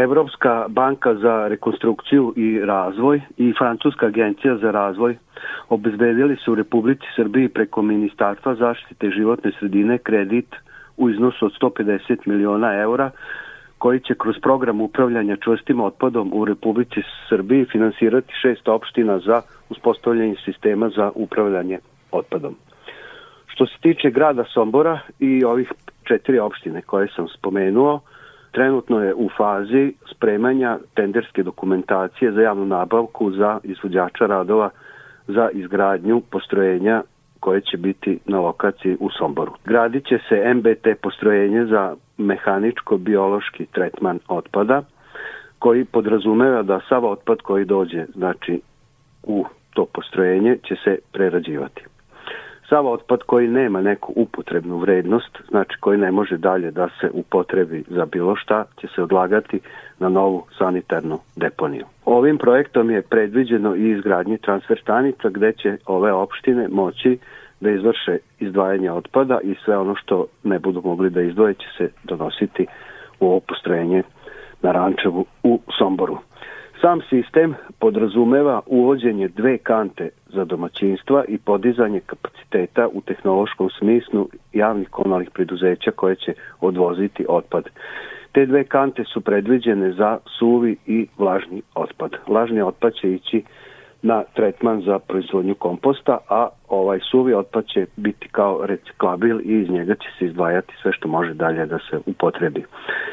Evropska 0.02 0.66
banka 0.68 1.14
za 1.14 1.48
rekonstrukciju 1.48 2.34
i 2.37 2.61
razvoj 2.61 3.20
i 3.37 3.52
Francuska 3.58 4.06
agencija 4.06 4.56
za 4.56 4.70
razvoj 4.70 5.16
obezbedili 5.68 6.37
su 6.37 6.52
u 6.52 6.54
Republici 6.54 7.06
Srbiji 7.16 7.48
preko 7.48 7.82
Ministarstva 7.82 8.54
zaštite 8.54 9.11
životne 9.11 9.52
sredine 9.58 9.98
kredit 9.98 10.56
u 10.96 11.11
iznosu 11.11 11.46
od 11.46 11.52
150 11.61 12.16
miliona 12.26 12.74
eura 12.74 13.11
koji 13.78 14.00
će 14.00 14.14
kroz 14.14 14.37
program 14.42 14.80
upravljanja 14.80 15.37
čvrstim 15.37 15.80
otpadom 15.80 16.30
u 16.34 16.44
Republici 16.44 17.00
Srbiji 17.28 17.64
finansirati 17.64 18.34
šest 18.42 18.68
opština 18.68 19.18
za 19.18 19.42
uspostavljanje 19.68 20.37
sistema 20.44 20.88
za 20.88 21.11
upravljanje 21.14 21.78
otpadom. 22.12 22.54
Što 23.46 23.66
se 23.66 23.74
tiče 23.80 24.11
grada 24.11 24.44
Sombora 24.44 24.98
i 25.18 25.44
ovih 25.44 25.72
četiri 26.04 26.38
opštine 26.38 26.82
koje 26.82 27.08
sam 27.16 27.28
spomenuo, 27.28 28.00
trenutno 28.52 29.02
je 29.04 29.14
u 29.14 29.28
fazi 29.37 29.92
spremanja 30.11 30.78
tenderske 30.94 31.42
dokumentacije 31.42 32.32
za 32.32 32.40
javnu 32.40 32.66
nabavku 32.66 33.30
za 33.30 33.58
izvođača 33.64 34.26
radova 34.26 34.70
za 35.26 35.48
izgradnju 35.52 36.22
postrojenja 36.30 37.02
koje 37.40 37.61
će 37.61 37.76
biti 37.76 38.18
na 38.26 38.40
lokaciji 38.40 38.96
u 39.00 39.11
Somboru. 39.11 39.52
Gradit 39.64 40.06
će 40.06 40.18
se 40.28 40.54
MBT 40.54 41.00
postrojenje 41.02 41.66
za 41.66 41.94
mehaničko-biološki 42.18 43.66
tretman 43.66 44.18
otpada, 44.28 44.82
koji 45.58 45.84
podrazumeva 45.84 46.62
da 46.62 46.80
sav 46.88 47.04
otpad 47.04 47.38
koji 47.40 47.64
dođe 47.64 48.06
znači, 48.14 48.61
u 49.22 49.44
to 49.74 49.84
postrojenje 49.84 50.56
će 50.64 50.76
se 50.84 50.98
prerađivati. 51.12 51.84
Sav 52.68 52.87
otpad 52.87 53.22
koji 53.22 53.48
nema 53.48 53.81
neku 53.81 54.12
upotrebnu 54.16 54.78
vrednost, 54.78 55.38
znači 55.48 55.76
koji 55.81 55.98
ne 55.98 56.11
može 56.11 56.37
dalje 56.37 56.70
da 56.70 56.88
se 57.00 57.11
upotrebi 57.12 57.85
za 57.88 58.04
bilo 58.04 58.37
šta, 58.37 58.64
će 58.81 58.87
se 58.94 59.02
odlagati 59.02 59.61
na 59.98 60.09
novu 60.09 60.44
sanitarnu 60.59 61.18
deponiju. 61.37 61.85
Ovim 62.04 62.38
projektom 62.38 62.90
je 62.90 63.02
predviđeno 63.02 63.76
i 63.76 63.90
izgradnje 63.90 64.38
transfer 64.38 64.81
stanica 64.83 65.28
gde 65.28 65.52
će 65.52 65.76
ove 65.87 66.12
opštine 66.12 66.68
moći 66.68 67.18
da 67.61 67.70
izvrše 67.70 68.18
izdvajanje 68.40 68.92
otpada 68.92 69.38
i 69.42 69.54
sve 69.64 69.78
ono 69.78 69.94
što 69.94 70.26
ne 70.44 70.59
budu 70.59 70.83
mogli 70.85 71.11
da 71.11 71.22
izdvoje 71.22 71.54
će 71.54 71.66
se 71.78 71.90
donositi 72.04 72.66
u 73.20 73.26
ovo 73.26 73.40
postrojenje 73.40 74.02
na 74.62 74.72
Rančevu 74.72 75.26
u 75.42 75.61
Somboru. 75.78 76.18
Sam 76.80 77.00
sistem 77.10 77.54
podrazumeva 77.78 78.60
uvođenje 78.66 79.28
dve 79.28 79.58
kante 79.58 80.08
za 80.26 80.44
domaćinstva 80.44 81.24
i 81.28 81.38
podizanje 81.38 82.00
kapaciteta 82.06 82.88
u 82.92 83.00
tehnološkom 83.00 83.70
smislu 83.70 84.28
javnih 84.52 84.88
komunalnih 84.88 85.30
preduzeća 85.30 85.90
koje 85.90 86.16
će 86.16 86.32
odvoziti 86.60 87.24
otpad. 87.28 87.64
Te 88.32 88.46
dve 88.46 88.64
kante 88.64 89.04
su 89.04 89.20
predviđene 89.20 89.92
za 89.92 90.18
suvi 90.38 90.76
i 90.86 91.06
vlažni 91.18 91.62
otpad. 91.74 92.10
Vlažni 92.26 92.62
otpad 92.62 92.92
će 92.94 93.12
ići 93.12 93.42
na 94.02 94.22
tretman 94.34 94.82
za 94.82 94.98
proizvodnju 94.98 95.54
komposta, 95.54 96.18
a 96.28 96.48
ovaj 96.68 97.00
suvi 97.11 97.34
otpad 97.34 97.66
će 97.66 97.87
biti 97.96 98.28
kao 98.28 98.66
reciklabil 98.66 99.40
i 99.40 99.61
iz 99.61 99.70
njega 99.70 99.94
će 99.94 100.08
se 100.18 100.24
izdvajati 100.26 100.74
sve 100.82 100.92
što 100.92 101.08
može 101.08 101.34
dalje 101.34 101.66
da 101.66 101.78
se 101.78 101.98
upotrebi. 102.06 102.64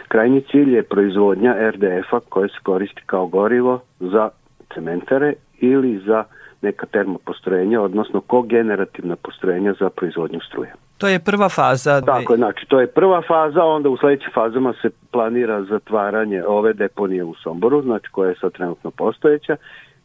Krajnji 0.08 0.42
cilj 0.42 0.76
je 0.76 0.84
proizvodnja 0.84 1.56
RDF-a 1.72 2.20
koje 2.30 2.50
se 2.50 2.60
koristi 2.64 3.02
kao 3.06 3.28
gorivo 3.28 3.80
za 4.00 4.30
cementare 4.74 5.34
ili 5.60 5.98
za 5.98 6.24
neka 6.62 6.86
termopostrojenja, 6.86 7.82
odnosno 7.82 8.22
kogenerativna 8.22 9.16
postrojenja 9.16 9.74
za 9.80 9.90
proizvodnju 9.90 10.40
struje. 10.50 10.74
To 10.98 11.08
je 11.08 11.20
prva 11.20 11.50
faza. 11.50 12.02
Tako 12.02 12.34
je, 12.34 12.38
znači 12.38 12.66
to 12.68 12.80
je 12.80 12.88
prva 12.88 13.22
faza, 13.28 13.64
onda 13.64 13.90
u 13.90 13.98
sledećim 13.98 14.32
fazama 14.34 14.74
se 14.82 14.90
planira 15.12 15.64
zatvaranje 15.64 16.44
ove 16.48 16.74
deponije 16.74 17.24
u 17.24 17.34
Somboru, 17.36 17.82
znači 17.82 18.08
koja 18.12 18.30
je 18.30 18.36
sad 18.42 18.52
trenutno 18.52 18.92
postojeća 18.92 19.56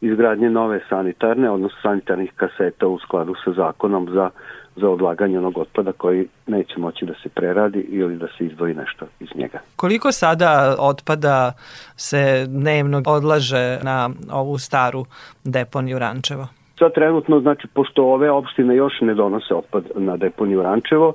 izgradnje 0.01 0.49
nove 0.49 0.79
sanitarne, 0.89 1.49
odnosno 1.49 1.77
sanitarnih 1.81 2.31
kaseta 2.35 2.87
u 2.87 2.99
skladu 2.99 3.35
sa 3.45 3.51
zakonom 3.51 4.09
za 4.13 4.29
za 4.75 4.89
odlaganje 4.89 5.39
onog 5.39 5.57
otpada 5.57 5.91
koji 5.91 6.27
neće 6.47 6.79
moći 6.79 7.05
da 7.05 7.13
se 7.23 7.29
preradi 7.29 7.79
ili 7.79 8.17
da 8.17 8.27
se 8.37 8.45
izdvoji 8.45 8.73
nešto 8.73 9.05
iz 9.19 9.27
njega. 9.35 9.59
Koliko 9.75 10.11
sada 10.11 10.75
otpada 10.79 11.53
se 11.95 12.45
dnevno 12.47 13.01
odlaže 13.05 13.79
na 13.83 14.09
ovu 14.31 14.57
staru 14.57 15.05
deponiju 15.43 15.99
Rančevo? 15.99 16.47
Sad 16.79 16.93
trenutno, 16.93 17.39
znači, 17.39 17.67
pošto 17.67 18.03
ove 18.03 18.31
opštine 18.31 18.75
još 18.75 18.93
ne 19.01 19.13
donose 19.13 19.55
otpad 19.55 19.83
na 19.95 20.17
deponiju 20.17 20.63
Rančevo, 20.63 21.13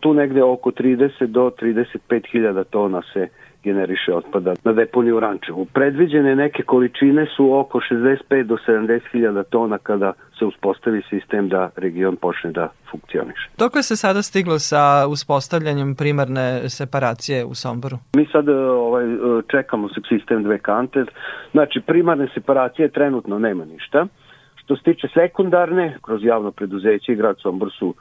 tu 0.00 0.14
negde 0.14 0.42
oko 0.42 0.70
30 0.70 1.26
do 1.26 1.50
35 1.62 2.30
hiljada 2.32 2.64
tona 2.64 3.02
se 3.12 3.28
generiše 3.64 4.12
otpada 4.14 4.54
na 4.64 4.72
deponiju 4.72 5.20
Rančevu. 5.20 5.64
Predviđene 5.64 6.36
neke 6.36 6.62
količine 6.62 7.26
su 7.36 7.54
oko 7.58 7.80
65 7.90 8.42
do 8.42 8.56
70 8.66 9.00
hiljada 9.12 9.42
tona 9.42 9.78
kada 9.78 10.12
se 10.38 10.44
uspostavi 10.44 11.02
sistem 11.10 11.48
da 11.48 11.70
region 11.76 12.16
počne 12.16 12.52
da 12.52 12.68
funkcioniše. 12.90 13.48
Dokle 13.58 13.82
se 13.82 13.96
sada 13.96 14.22
stiglo 14.22 14.58
sa 14.58 15.06
uspostavljanjem 15.08 15.94
primarne 15.94 16.68
separacije 16.68 17.44
u 17.44 17.54
Somboru? 17.54 17.96
Mi 18.16 18.26
sad 18.32 18.48
ovaj, 18.48 19.04
čekamo 19.48 19.88
sistem 20.08 20.42
dve 20.42 20.58
kante. 20.58 21.04
Znači, 21.52 21.80
primarne 21.80 22.28
separacije 22.34 22.88
trenutno 22.88 23.38
nema 23.38 23.64
ništa. 23.64 24.06
Što 24.54 24.76
se 24.76 24.82
tiče 24.82 25.08
sekundarne, 25.14 25.96
kroz 26.02 26.24
javno 26.24 26.50
preduzeće 26.50 27.12
i 27.12 27.16
grad 27.16 27.36
Sombor 27.42 27.70
su 27.78 27.94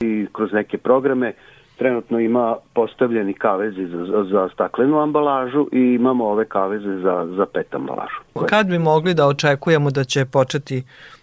i 0.00 0.26
kroz 0.32 0.52
neke 0.52 0.78
programe 0.78 1.32
trenutno 1.80 2.20
ima 2.20 2.56
postavljeni 2.74 3.34
kavezi 3.34 3.86
za, 3.86 4.24
za 4.30 4.48
staklenu 4.54 4.98
ambalažu 4.98 5.66
i 5.72 5.80
imamo 5.80 6.24
ove 6.28 6.44
kaveze 6.44 6.96
za, 6.98 7.26
za 7.36 7.46
pet 7.46 7.74
ambalažu. 7.74 8.20
Kad 8.48 8.66
bi 8.66 8.78
mogli 8.78 9.14
da 9.14 9.26
očekujemo 9.26 9.90
da 9.90 10.04
će 10.04 10.24
početi 10.24 10.82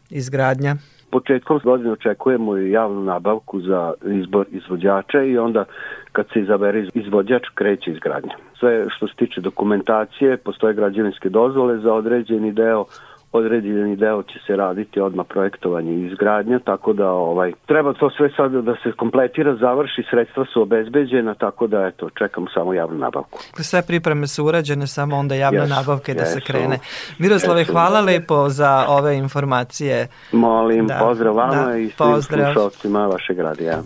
izgradnja? 0.09 0.75
Početkom 1.09 1.59
godine 1.63 1.91
očekujemo 1.91 2.57
i 2.57 2.71
javnu 2.71 3.03
nabavku 3.03 3.61
za 3.61 3.93
izbor 4.05 4.45
izvođača 4.51 5.23
i 5.23 5.37
onda 5.37 5.65
kad 6.11 6.25
se 6.33 6.39
izabere 6.39 6.87
izvođač 6.93 7.43
kreće 7.55 7.91
izgradnja. 7.91 8.35
Sve 8.59 8.85
što 8.89 9.07
se 9.07 9.13
tiče 9.15 9.41
dokumentacije, 9.41 10.37
postoje 10.37 10.73
građevinske 10.73 11.29
dozvole 11.29 11.77
za 11.77 11.93
određeni 11.93 12.51
deo 12.51 12.85
određeni 13.31 13.95
deo 13.95 14.23
će 14.23 14.39
se 14.47 14.55
raditi 14.55 14.99
odma 14.99 15.23
projektovanje 15.23 15.91
i 15.91 16.05
izgradnja, 16.05 16.59
tako 16.59 16.93
da 16.93 17.09
ovaj 17.11 17.51
treba 17.65 17.93
to 17.93 18.09
sve 18.09 18.29
sad 18.37 18.51
da 18.51 18.75
se 18.83 18.91
kompletira, 18.91 19.55
završi, 19.55 20.03
sredstva 20.09 20.45
su 20.53 20.61
obezbeđena, 20.61 21.33
tako 21.33 21.67
da 21.67 21.85
eto, 21.85 22.09
čekamo 22.09 22.47
samo 22.53 22.73
javnu 22.73 22.97
nabavku. 22.97 23.39
Sve 23.53 23.81
pripreme 23.81 24.27
su 24.27 24.45
urađene, 24.45 24.87
samo 24.87 25.17
onda 25.17 25.35
javne 25.35 25.59
yes, 25.59 25.69
nabavke 25.69 26.13
yes, 26.13 26.17
da 26.17 26.25
se 26.25 26.41
krene. 26.41 26.79
Miroslave, 27.19 27.61
yes, 27.61 27.71
hvala 27.71 28.01
lepo 28.01 28.49
za 28.49 28.85
ove 28.87 29.17
informacije. 29.17 30.07
Molim, 30.31 30.87
da, 30.87 30.99
pozdrav 31.01 31.35
vama 31.35 31.65
da, 31.65 31.77
i 31.77 31.89
svim 31.89 32.21
slušalcima 32.21 33.07
vašeg 33.07 33.39
radija. 33.39 33.81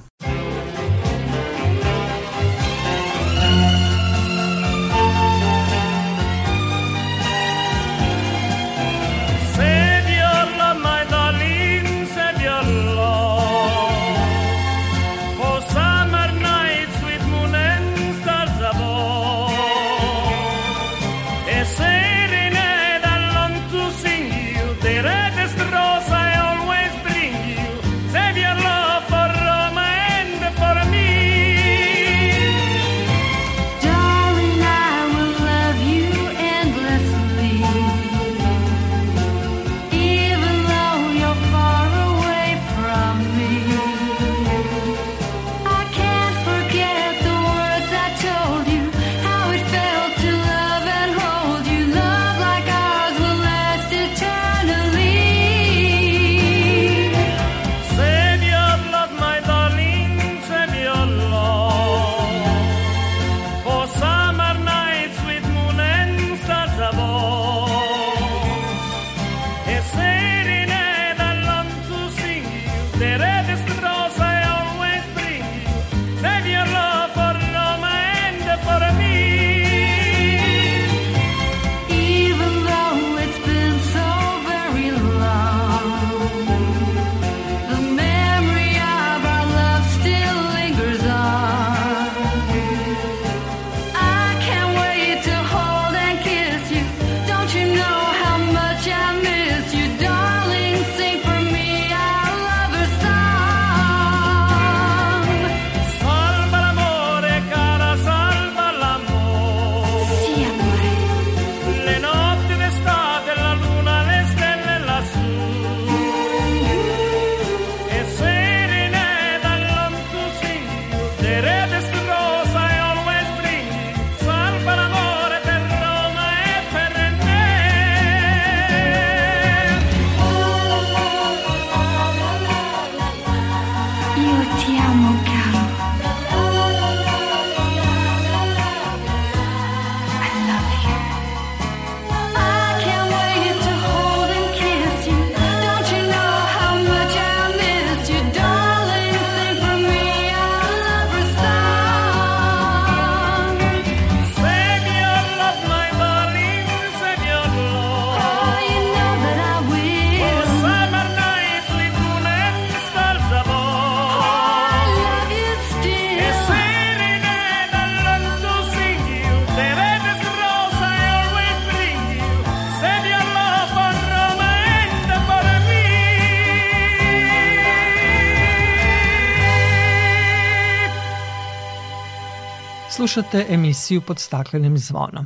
Slušate 183.13 183.45
emisiju 183.49 184.01
pod 184.01 184.19
staklenim 184.19 184.77
zvonom. 184.77 185.25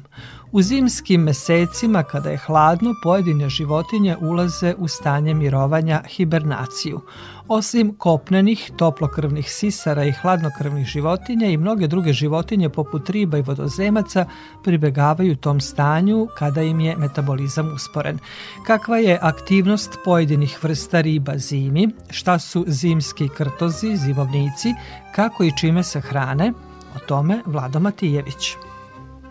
U 0.52 0.62
zimskim 0.62 1.22
mesecima, 1.22 2.04
kada 2.04 2.30
je 2.30 2.38
hladno, 2.38 2.94
pojedine 3.04 3.50
životinje 3.50 4.16
ulaze 4.22 4.76
u 4.78 4.88
stanje 4.88 5.34
mirovanja 5.34 6.02
hibernaciju. 6.08 7.02
Osim 7.48 7.96
kopnenih, 7.98 8.72
toplokrvnih 8.78 9.52
sisara 9.52 10.04
i 10.06 10.12
hladnokrvnih 10.12 10.86
životinja 10.86 11.48
i 11.48 11.58
mnoge 11.58 11.88
druge 11.88 12.14
životinje 12.14 12.70
poput 12.70 13.10
riba 13.10 13.38
i 13.38 13.42
vodozemaca 13.42 14.26
pribegavaju 14.64 15.36
tom 15.36 15.60
stanju 15.60 16.28
kada 16.38 16.62
im 16.62 16.80
je 16.80 16.98
metabolizam 16.98 17.74
usporen. 17.76 18.20
Kakva 18.68 18.98
je 18.98 19.20
aktivnost 19.22 19.98
pojedinih 20.06 20.64
vrsta 20.64 21.02
riba 21.02 21.38
zimi, 21.38 21.90
šta 22.10 22.40
su 22.40 22.66
zimski 22.68 23.30
krtozi, 23.38 23.98
zimovnici, 23.98 24.74
kako 25.16 25.44
i 25.44 25.58
čime 25.58 25.84
se 25.84 26.02
hrane, 26.02 26.54
o 26.96 27.00
tome 27.00 27.42
Vlado 27.46 27.80
Matijević. 27.80 28.58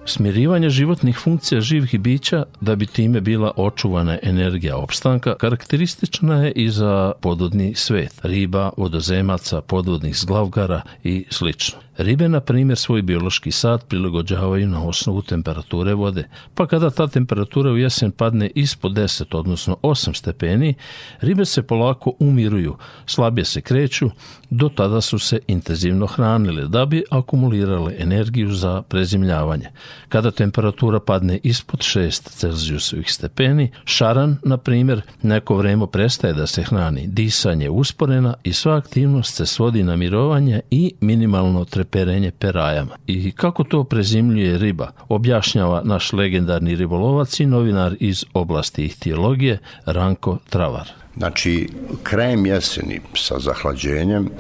Smirivanje 0.07 0.71
životnih 0.71 1.19
funkcija 1.19 1.61
živih 1.61 2.01
bića 2.01 2.45
da 2.61 2.77
bi 2.77 2.87
time 2.87 3.21
bila 3.21 3.53
očuvana 3.57 4.19
energija 4.23 4.77
opstanka 4.77 5.35
karakteristična 5.37 6.45
je 6.45 6.53
i 6.53 6.71
za 6.71 7.13
podvodni 7.21 7.75
svet, 7.75 8.13
riba, 8.23 8.71
vodozemaca, 8.77 9.61
podvodnih 9.61 10.17
zglavgara 10.17 10.83
i 11.05 11.25
slično. 11.31 11.79
Ribe, 11.97 12.29
na 12.29 12.41
primjer, 12.41 12.79
svoj 12.79 13.03
biološki 13.03 13.51
sad 13.51 13.85
prilagođavaju 13.85 14.69
na 14.69 14.85
osnovu 14.85 15.23
temperature 15.23 15.95
vode, 15.95 16.25
pa 16.55 16.67
kada 16.67 16.91
ta 16.91 17.07
temperatura 17.07 17.71
u 17.71 17.77
jesen 17.77 18.11
padne 18.11 18.51
ispod 18.55 18.93
10, 18.93 19.37
odnosno 19.37 19.77
8 19.83 20.15
stepeni, 20.15 20.75
ribe 21.21 21.45
se 21.45 21.63
polako 21.63 22.15
umiruju, 22.19 22.77
slabije 23.07 23.45
se 23.45 23.61
kreću, 23.61 24.11
do 24.51 24.69
tada 24.69 25.01
su 25.01 25.19
se 25.19 25.39
intenzivno 25.47 26.07
hranile 26.07 26.69
da 26.69 26.87
bi 26.87 27.05
akumulirale 27.11 27.95
energiju 27.99 28.53
za 28.53 28.83
prezimljavanje. 28.83 29.71
Kada 30.09 30.31
temperatura 30.31 31.01
padne 31.01 31.39
ispod 31.43 31.81
6 31.81 32.29
Celzijusovih 32.31 33.13
stepeni, 33.13 33.71
šaran, 33.85 34.37
na 34.43 34.57
primjer, 34.57 35.03
neko 35.23 35.57
vreme 35.57 35.87
prestaje 35.87 36.35
da 36.35 36.47
se 36.47 36.63
hrani, 36.63 37.07
disanje 37.07 37.71
usporena 37.71 38.35
i 38.45 38.53
sva 38.53 38.77
aktivnost 38.77 39.35
se 39.35 39.47
svodi 39.47 39.83
na 39.83 39.97
mirovanje 39.97 40.61
i 40.71 40.95
minimalno 41.01 41.65
treperenje 41.65 42.31
perajama. 42.31 42.97
I 43.07 43.33
kako 43.33 43.65
to 43.65 43.85
prezimljuje 43.85 44.59
riba, 44.59 44.91
objašnjava 45.09 45.83
naš 45.85 46.13
legendarni 46.13 46.77
ribolovac 46.77 47.41
i 47.41 47.47
novinar 47.47 47.97
iz 48.01 48.25
oblasti 48.35 48.85
ihtiologije 48.85 49.59
Ranko 49.87 50.39
Travar. 50.51 50.89
Znači, 51.17 51.69
krajem 52.03 52.47
jeseni 52.47 53.01
sa 53.15 53.39
zahlađenjem 53.39 54.31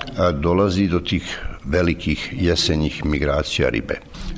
dolazi 0.40 0.88
do 0.88 0.98
tih 0.98 1.38
velikih 1.64 2.34
jesenjih 2.40 3.04
migracija 3.04 3.68
ribe. 3.68 3.94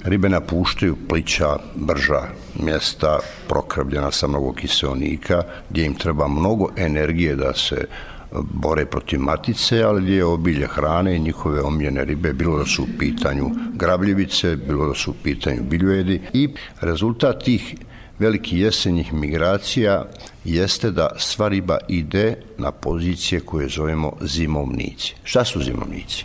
Ribe 0.06 0.28
napuštaju 0.28 0.96
plića, 1.08 1.56
brža, 1.74 2.22
mjesta 2.62 3.18
prokrvljena 3.48 4.10
sa 4.10 4.26
mnogo 4.26 4.52
kiseonika, 4.52 5.42
gdje 5.70 5.84
im 5.84 5.94
treba 5.94 6.28
mnogo 6.28 6.68
energije 6.76 7.36
da 7.36 7.54
se 7.54 7.86
bore 8.32 8.86
protiv 8.86 9.20
matice, 9.20 9.82
ali 9.82 10.02
gdje 10.02 10.16
je 10.16 10.24
obilje 10.24 10.66
hrane 10.66 11.16
i 11.16 11.20
njihove 11.20 11.60
omljene 11.60 12.04
ribe, 12.04 12.32
bilo 12.32 12.58
da 12.58 12.64
su 12.64 12.82
u 12.82 12.86
pitanju 12.98 13.50
grabljivice, 13.74 14.56
bilo 14.56 14.88
da 14.88 14.94
su 14.94 15.10
u 15.10 15.14
pitanju 15.22 15.62
biljujedi 15.62 16.20
i 16.32 16.48
rezultat 16.80 17.44
tih 17.44 17.74
veliki 18.18 18.58
jesenjih 18.58 19.12
migracija 19.12 20.04
jeste 20.44 20.90
da 20.90 21.08
sva 21.18 21.48
riba 21.48 21.78
ide 21.88 22.36
na 22.58 22.72
pozicije 22.72 23.40
koje 23.40 23.68
zovemo 23.68 24.12
zimovnici. 24.20 25.14
Šta 25.24 25.44
su 25.44 25.62
zimovnici? 25.62 26.24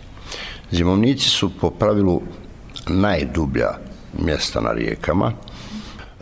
Zimovnici 0.71 1.29
su 1.29 1.51
po 1.61 1.69
pravilu 1.69 2.21
najdublja 2.87 3.69
mjesta 4.19 4.61
na 4.61 4.71
rijekama, 4.71 5.31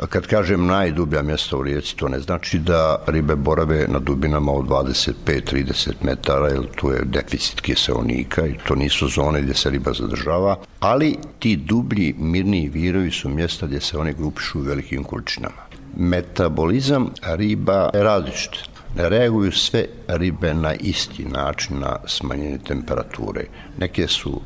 Kad 0.10 0.28
kažem 0.28 0.66
najdublja 0.66 1.22
mjesta 1.22 1.58
u 1.58 1.64
rijeci, 1.64 1.96
to 1.96 2.08
ne 2.08 2.20
znači 2.20 2.60
da 2.60 3.04
ribe 3.08 3.36
borave 3.36 3.88
na 3.88 4.00
dubinama 4.00 4.52
od 4.52 4.66
25-30 4.66 5.92
metara, 6.02 6.48
jer 6.48 6.62
tu 6.76 6.92
je 6.92 7.02
deficit 7.06 7.62
kiseonika 7.62 8.46
i 8.46 8.56
to 8.68 8.76
nisu 8.76 9.08
zone 9.08 9.42
gdje 9.42 9.54
se 9.54 9.70
riba 9.70 9.94
zadržava, 9.94 10.56
ali 10.80 11.18
ti 11.40 11.56
dublji, 11.56 12.16
mirniji 12.18 12.70
virovi 12.70 13.12
su 13.12 13.30
mjesta 13.30 13.66
gdje 13.66 13.82
se 13.82 13.98
one 13.98 14.14
grupišu 14.14 14.60
u 14.60 14.62
velikim 14.62 15.04
količinama. 15.04 15.62
Metabolizam 15.98 17.10
riba 17.22 17.90
je 17.94 18.04
različit. 18.04 18.52
Ne 18.98 19.10
reaguju 19.10 19.52
sve 19.52 19.86
ribe 20.08 20.54
na 20.54 20.74
isti 20.74 21.26
način 21.26 21.80
na 21.80 21.96
smanjenje 22.06 22.58
temperature. 22.58 23.46
Neke 23.78 24.08
su 24.08 24.42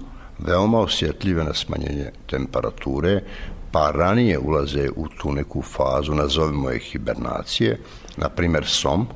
veoma 0.45 0.79
osjetljive 0.79 1.43
na 1.43 1.53
smanjenje 1.53 2.11
temperature, 2.29 3.21
pa 3.71 3.91
ranije 3.91 4.39
ulaze 4.39 4.89
u 4.95 5.07
tu 5.07 5.31
neku 5.31 5.61
fazu, 5.61 6.13
nazovimo 6.15 6.69
je 6.69 6.79
hibernacije, 6.79 7.79
na 8.17 8.29
primer 8.29 8.65
som, 8.65 9.07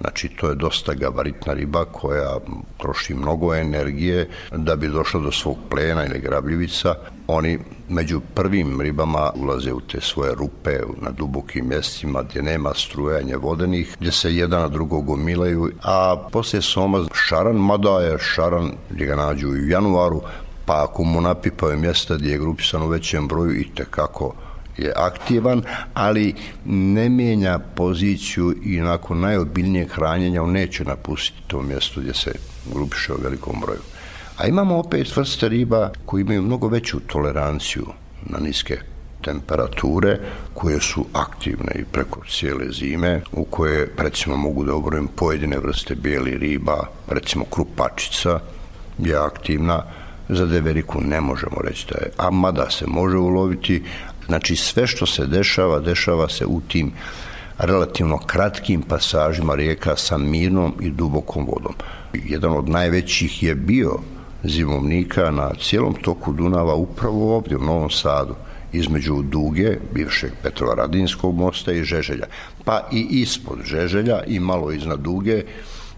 Znači, 0.00 0.28
to 0.28 0.48
je 0.48 0.54
dosta 0.54 0.94
gabaritna 0.94 1.52
riba 1.52 1.84
koja 1.84 2.38
troši 2.76 3.14
mnogo 3.14 3.54
energije 3.54 4.28
da 4.56 4.76
bi 4.76 4.88
došla 4.88 5.20
do 5.20 5.32
svog 5.32 5.56
plena 5.70 6.06
ili 6.06 6.18
grabljivica. 6.18 6.94
Oni 7.26 7.58
među 7.88 8.20
prvim 8.34 8.80
ribama 8.80 9.30
ulaze 9.34 9.72
u 9.72 9.80
te 9.80 10.00
svoje 10.00 10.34
rupe 10.34 10.78
na 11.02 11.10
dubokim 11.10 11.68
mjestima 11.68 12.22
gdje 12.22 12.42
nema 12.42 12.74
strujanje 12.74 13.36
vodenih, 13.36 13.96
gdje 14.00 14.12
se 14.12 14.34
jedan 14.34 14.60
na 14.60 14.68
drugog 14.68 15.04
gomilaju, 15.04 15.70
a 15.82 16.16
poslije 16.32 16.62
soma 16.62 17.04
šaran, 17.14 17.56
mada 17.56 18.00
je 18.00 18.18
šaran 18.18 18.72
gdje 18.90 19.06
ga 19.06 19.16
nađu 19.16 19.48
i 19.48 19.60
u 19.60 19.68
januaru, 19.68 20.22
pa 20.66 20.84
ako 20.84 21.04
mu 21.04 21.20
napipaju 21.20 21.78
mjesta 21.78 22.14
gdje 22.16 22.32
je 22.32 22.38
grupisan 22.38 22.82
u 22.82 22.88
većem 22.88 23.28
broju 23.28 23.60
i 23.60 23.68
tekako 23.74 24.34
je 24.80 24.92
aktivan, 24.96 25.62
ali 25.94 26.34
ne 26.64 27.08
mijenja 27.08 27.58
poziciju 27.58 28.54
i 28.64 28.80
nakon 28.80 29.20
najobiljnijeg 29.20 29.88
hranjenja 29.90 30.42
on 30.42 30.52
neće 30.52 30.84
napustiti 30.84 31.42
to 31.46 31.62
mjesto 31.62 32.00
gdje 32.00 32.14
se 32.14 32.32
grupiše 32.74 33.12
u 33.12 33.22
velikom 33.22 33.60
broju. 33.60 33.80
A 34.36 34.46
imamo 34.46 34.78
opet 34.78 35.16
vrste 35.16 35.48
riba 35.48 35.90
koji 36.06 36.20
imaju 36.20 36.42
mnogo 36.42 36.68
veću 36.68 37.00
toleranciju 37.00 37.86
na 38.26 38.38
niske 38.38 38.78
temperature 39.22 40.18
koje 40.54 40.80
su 40.80 41.06
aktivne 41.12 41.72
i 41.74 41.84
preko 41.84 42.20
cijele 42.28 42.72
zime 42.72 43.20
u 43.32 43.44
koje 43.44 43.88
recimo 43.98 44.36
mogu 44.36 44.64
da 44.64 44.74
obrojim 44.74 45.08
pojedine 45.16 45.58
vrste 45.58 45.94
bijeli 45.94 46.38
riba, 46.38 46.86
recimo 47.08 47.44
krupačica 47.44 48.40
je 48.98 49.16
aktivna, 49.16 49.82
za 50.28 50.46
deveriku 50.46 51.00
ne 51.00 51.20
možemo 51.20 51.56
reći 51.64 51.86
da 51.90 51.98
je, 51.98 52.10
a 52.16 52.30
mada 52.30 52.70
se 52.70 52.86
može 52.86 53.16
uloviti, 53.16 53.82
znači 54.30 54.56
sve 54.56 54.86
što 54.86 55.06
se 55.06 55.26
dešava, 55.26 55.80
dešava 55.80 56.28
se 56.28 56.46
u 56.46 56.60
tim 56.60 56.92
relativno 57.58 58.18
kratkim 58.18 58.82
pasažima 58.82 59.54
rijeka 59.54 59.96
sa 59.96 60.18
mirnom 60.18 60.74
i 60.80 60.90
dubokom 60.90 61.46
vodom. 61.46 61.74
Jedan 62.14 62.52
od 62.52 62.68
najvećih 62.68 63.42
je 63.42 63.54
bio 63.54 63.98
zimovnika 64.44 65.30
na 65.30 65.50
cijelom 65.60 65.94
toku 65.94 66.32
Dunava 66.32 66.74
upravo 66.74 67.36
ovdje 67.36 67.56
u 67.56 67.64
Novom 67.64 67.90
Sadu 67.90 68.34
između 68.72 69.22
Duge, 69.22 69.76
bivšeg 69.94 70.30
Petrovaradinskog 70.42 71.34
mosta 71.34 71.72
i 71.72 71.84
Žeželja. 71.84 72.26
Pa 72.64 72.88
i 72.92 73.06
ispod 73.10 73.58
Žeželja 73.64 74.22
i 74.26 74.40
malo 74.40 74.72
iznad 74.72 75.00
Duge 75.00 75.42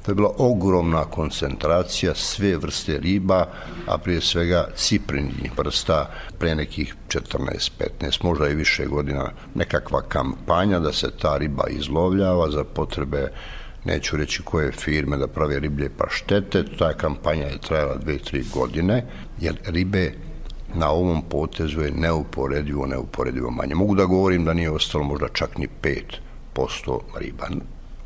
To 0.02 0.10
je 0.10 0.14
bila 0.14 0.30
ogromna 0.38 1.04
koncentracija 1.04 2.14
sve 2.14 2.56
vrste 2.56 2.98
riba, 2.98 3.46
a 3.86 3.98
prije 3.98 4.20
svega 4.20 4.68
ciprinjih 4.76 5.58
vrsta 5.58 6.10
pre 6.38 6.54
nekih 6.54 6.94
14, 7.08 7.70
15, 8.00 8.24
možda 8.24 8.48
i 8.48 8.54
više 8.54 8.86
godina. 8.86 9.30
Nekakva 9.54 10.02
kampanja 10.02 10.78
da 10.78 10.92
se 10.92 11.10
ta 11.10 11.36
riba 11.36 11.64
izlovljava 11.68 12.50
za 12.50 12.64
potrebe 12.64 13.28
neću 13.84 14.16
reći 14.16 14.42
koje 14.42 14.72
firme 14.72 15.16
da 15.16 15.26
prave 15.26 15.60
riblje 15.60 15.90
paštete, 15.98 16.64
ta 16.78 16.92
kampanja 16.94 17.46
je 17.46 17.58
trajala 17.58 17.96
2-3 17.98 18.44
godine, 18.54 19.04
jer 19.40 19.58
ribe 19.64 20.12
na 20.74 20.90
ovom 20.90 21.22
potezu 21.28 21.80
je 21.80 21.90
neuporedivo, 21.90 22.86
neuporedivo 22.86 23.50
manje. 23.50 23.74
Mogu 23.74 23.94
da 23.94 24.04
govorim 24.04 24.44
da 24.44 24.54
nije 24.54 24.70
ostalo 24.70 25.04
možda 25.04 25.28
čak 25.28 25.58
ni 25.58 25.68
5% 25.82 27.00
riba 27.18 27.48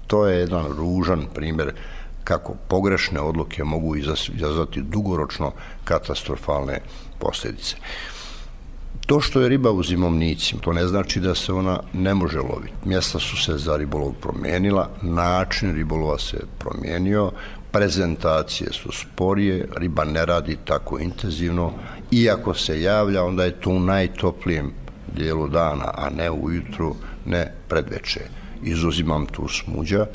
to 0.07 0.27
je 0.27 0.38
jedan 0.38 0.66
ružan 0.66 1.27
primjer 1.35 1.73
kako 2.25 2.55
pogrešne 2.69 3.21
odluke 3.21 3.64
mogu 3.64 3.97
izazvati 3.97 4.83
dugoročno 4.83 5.53
katastrofalne 5.85 6.81
posljedice. 7.19 7.77
To 9.07 9.21
što 9.21 9.40
je 9.40 9.49
riba 9.49 9.71
u 9.71 9.83
zimovnicima, 9.83 10.61
to 10.61 10.73
ne 10.73 10.87
znači 10.87 11.21
da 11.21 11.35
se 11.35 11.53
ona 11.53 11.81
ne 11.92 12.14
može 12.14 12.38
loviti. 12.38 12.75
Mjesta 12.85 13.19
su 13.19 13.37
se 13.37 13.59
za 13.59 13.77
ribolov 13.77 14.12
promijenila, 14.12 14.88
način 15.03 15.75
ribolova 15.75 16.19
se 16.19 16.38
promijenio, 16.59 17.31
prezentacije 17.71 18.73
su 18.73 18.92
sporije, 18.92 19.69
riba 19.77 20.05
ne 20.05 20.27
radi 20.27 20.57
tako 20.64 20.99
intenzivno, 20.99 21.73
iako 22.11 22.55
se 22.55 22.83
javlja, 22.83 23.25
onda 23.25 23.45
je 23.45 23.61
to 23.61 23.71
u 23.71 23.81
najtoplijem 23.81 24.73
dijelu 25.16 25.49
dana, 25.49 25.90
a 25.95 26.11
ne 26.11 26.31
ujutru, 26.31 26.95
ne 27.27 27.53
predveče 27.69 28.36
izuzimam 28.62 29.27
tu 29.27 29.49
smuđa, 29.49 30.07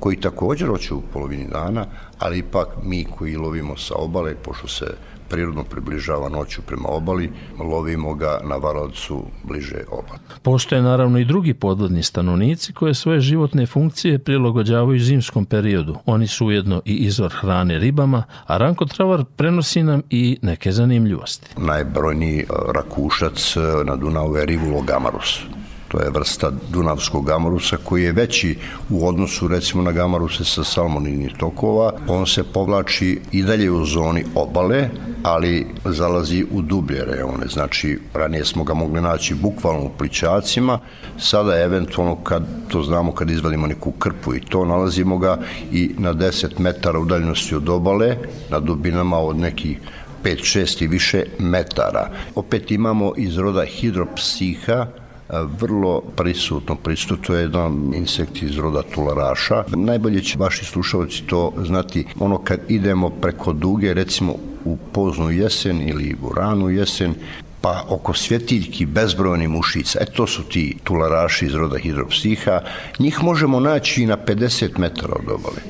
koji 0.00 0.16
također 0.16 0.68
hoće 0.68 0.94
u 0.94 1.02
polovini 1.12 1.46
dana, 1.52 1.86
ali 2.18 2.38
ipak 2.38 2.68
mi 2.82 3.04
koji 3.04 3.36
lovimo 3.36 3.76
sa 3.76 3.94
obale, 3.96 4.34
pošto 4.34 4.68
se 4.68 4.86
prirodno 5.28 5.64
približava 5.64 6.28
noću 6.28 6.62
prema 6.62 6.88
obali, 6.88 7.32
lovimo 7.58 8.14
ga 8.14 8.40
na 8.44 8.56
varavcu 8.56 9.24
bliže 9.44 9.84
obali. 9.90 10.18
Postoje 10.42 10.82
naravno 10.82 11.18
i 11.18 11.24
drugi 11.24 11.54
podvodni 11.54 12.02
stanovnici 12.02 12.72
koje 12.72 12.94
svoje 12.94 13.20
životne 13.20 13.66
funkcije 13.66 14.18
prilagođavaju 14.18 15.00
zimskom 15.00 15.44
periodu. 15.44 15.96
Oni 16.06 16.26
su 16.26 16.46
ujedno 16.46 16.82
i 16.84 16.94
izvor 16.94 17.32
hrane 17.40 17.78
ribama, 17.78 18.24
a 18.46 18.56
Ranko 18.56 18.84
Travar 18.84 19.24
prenosi 19.36 19.82
nam 19.82 20.02
i 20.10 20.38
neke 20.42 20.72
zanimljivosti. 20.72 21.54
Najbrojniji 21.56 22.44
rakušac 22.74 23.56
na 23.84 23.96
Dunavu 23.96 24.36
je 24.36 24.46
Rivulo 24.46 24.82
gamarus 24.82 25.40
to 25.88 26.00
je 26.00 26.10
vrsta 26.10 26.50
dunavskog 26.70 27.26
gamorusa 27.26 27.76
koji 27.84 28.02
je 28.02 28.12
veći 28.12 28.58
u 28.90 29.08
odnosu 29.08 29.48
recimo 29.48 29.82
na 29.82 29.92
gamaruse 29.92 30.44
sa 30.44 30.64
salmoninih 30.64 31.32
tokova. 31.38 31.92
On 32.08 32.26
se 32.26 32.44
povlači 32.44 33.20
i 33.32 33.42
dalje 33.42 33.70
u 33.70 33.84
zoni 33.84 34.24
obale, 34.34 34.88
ali 35.22 35.66
zalazi 35.84 36.44
u 36.50 36.62
dublje 36.62 37.04
reone. 37.04 37.46
Znači, 37.46 37.98
ranije 38.14 38.44
smo 38.44 38.64
ga 38.64 38.74
mogli 38.74 39.00
naći 39.00 39.34
bukvalno 39.34 39.82
u 39.82 39.90
pličacima, 39.98 40.78
sada 41.18 41.60
eventualno 41.60 42.16
kad 42.16 42.42
to 42.68 42.82
znamo 42.82 43.12
kad 43.12 43.30
izvadimo 43.30 43.66
neku 43.66 43.90
krpu 43.92 44.34
i 44.34 44.40
to 44.40 44.64
nalazimo 44.64 45.18
ga 45.18 45.38
i 45.72 45.94
na 45.98 46.14
10 46.14 46.58
metara 46.58 46.98
udaljenosti 46.98 47.54
od 47.54 47.68
obale, 47.68 48.16
na 48.50 48.60
dubinama 48.60 49.18
od 49.18 49.36
nekih 49.36 49.78
5, 50.24 50.58
6 50.58 50.84
i 50.84 50.86
više 50.86 51.24
metara. 51.38 52.10
Opet 52.34 52.70
imamo 52.70 53.12
iz 53.16 53.38
roda 53.38 53.64
hidropsiha, 53.64 54.86
vrlo 55.30 56.02
prisutno 56.16 56.76
prisutno, 56.76 57.16
to 57.16 57.34
je 57.34 57.42
jedan 57.42 57.94
insekt 57.94 58.42
iz 58.42 58.58
roda 58.58 58.82
tularaša. 58.94 59.64
Najbolje 59.76 60.22
će 60.22 60.38
vaši 60.38 60.64
slušalci 60.64 61.22
to 61.22 61.52
znati 61.66 62.06
ono 62.20 62.38
kad 62.38 62.60
idemo 62.68 63.10
preko 63.10 63.52
duge, 63.52 63.94
recimo 63.94 64.34
u 64.64 64.76
poznu 64.92 65.30
jesen 65.30 65.88
ili 65.88 66.16
u 66.22 66.34
ranu 66.34 66.70
jesen, 66.70 67.14
pa 67.60 67.84
oko 67.88 68.14
svjetiljki 68.14 68.86
bezbrojni 68.86 69.48
mušica. 69.48 69.98
E 70.00 70.04
to 70.04 70.26
su 70.26 70.42
ti 70.42 70.76
tularaši 70.84 71.46
iz 71.46 71.54
roda 71.54 71.78
hidropsiha. 71.78 72.60
Njih 72.98 73.22
možemo 73.22 73.60
naći 73.60 74.06
na 74.06 74.16
50 74.16 74.78
metara 74.78 75.14
od 75.14 75.28
obale. 75.28 75.60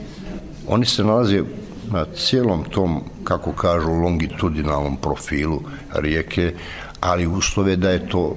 Oni 0.68 0.86
se 0.86 1.04
nalaze 1.04 1.42
na 1.90 2.04
cijelom 2.04 2.64
tom, 2.64 3.02
kako 3.24 3.52
kažu, 3.52 3.90
longitudinalnom 3.90 4.96
profilu 4.96 5.60
rijeke, 5.94 6.54
ali 7.00 7.26
uslove 7.26 7.76
da 7.76 7.90
je 7.90 8.08
to 8.08 8.36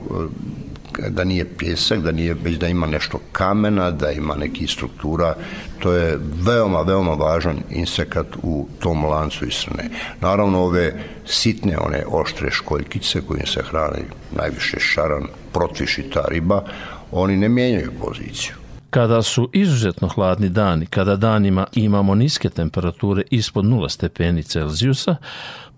da 1.10 1.24
nije 1.24 1.58
pjesak, 1.58 2.00
da 2.00 2.12
nije 2.12 2.34
već 2.34 2.58
da 2.58 2.68
ima 2.68 2.88
nešto 2.88 3.20
kamena, 3.32 3.92
da 3.92 4.12
ima 4.12 4.36
neki 4.36 4.68
struktura, 4.68 5.36
to 5.80 5.94
je 5.94 6.20
veoma, 6.46 6.82
veoma 6.82 7.14
važan 7.14 7.58
insekat 7.70 8.28
u 8.44 8.68
tom 8.80 9.06
lancu 9.06 9.46
ishrane. 9.46 9.90
Naravno, 10.22 10.60
ove 10.60 10.94
sitne, 11.26 11.78
one 11.78 12.04
oštre 12.08 12.52
školjkice 12.52 13.22
kojim 13.22 13.46
se 13.46 13.64
hrane 13.70 14.04
najviše 14.32 14.80
šaran, 14.80 15.28
protviši 15.54 16.04
ta 16.14 16.26
riba, 16.28 16.64
oni 17.12 17.38
ne 17.38 17.50
mijenjaju 17.50 17.92
poziciju. 18.02 18.54
Kada 18.90 19.22
su 19.22 19.50
izuzetno 19.54 20.08
hladni 20.08 20.50
dani, 20.50 20.86
kada 20.86 21.16
danima 21.16 21.68
imamo 21.74 22.16
niske 22.16 22.50
temperature 22.50 23.24
ispod 23.30 23.66
0 23.66 23.90
stepeni 23.90 24.44
Celzijusa, 24.44 25.16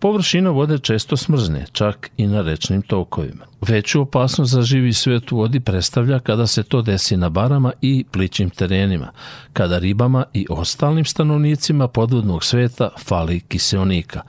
Površina 0.04 0.50
vode 0.50 0.78
često 0.80 1.18
smrzne, 1.18 1.66
čak 1.72 2.10
i 2.18 2.28
na 2.28 2.42
rečnim 2.42 2.82
tokovima. 2.82 3.46
Veću 3.62 4.02
opasnost 4.02 4.52
za 4.52 4.62
živi 4.62 4.94
svet 4.94 5.32
u 5.32 5.38
vodi 5.38 5.60
predstavlja 5.60 6.20
kada 6.20 6.48
se 6.48 6.64
to 6.64 6.82
desi 6.82 7.18
na 7.18 7.30
barama 7.30 7.72
i 7.82 8.06
plićim 8.12 8.50
terenima, 8.50 9.12
kada 9.54 9.78
ribama 9.78 10.24
i 10.34 10.46
ostalim 10.50 11.06
stanovnicima 11.06 11.88
podvodnog 11.88 12.44
sveta 12.44 12.90
fali 13.06 13.40
kiseonika. 13.40 14.22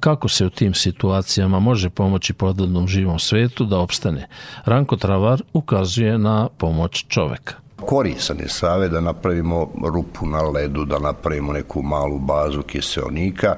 Kako 0.00 0.28
se 0.28 0.46
u 0.46 0.50
tim 0.50 0.74
situacijama 0.74 1.60
može 1.60 1.90
pomoći 1.90 2.32
podvodnom 2.32 2.88
živom 2.88 3.18
svetu 3.18 3.64
da 3.64 3.78
opstane? 3.78 4.28
Ranko 4.64 4.96
Travar 4.96 5.42
ukazuje 5.52 6.18
na 6.18 6.48
pomoć 6.58 7.04
čoveka 7.08 7.64
korisan 7.86 8.38
je 8.40 8.48
save 8.48 8.88
da 8.88 9.00
napravimo 9.00 9.68
rupu 9.94 10.26
na 10.26 10.42
ledu, 10.42 10.84
da 10.84 10.98
napravimo 10.98 11.52
neku 11.52 11.82
malu 11.82 12.18
bazu 12.18 12.62
kiseonika, 12.62 13.56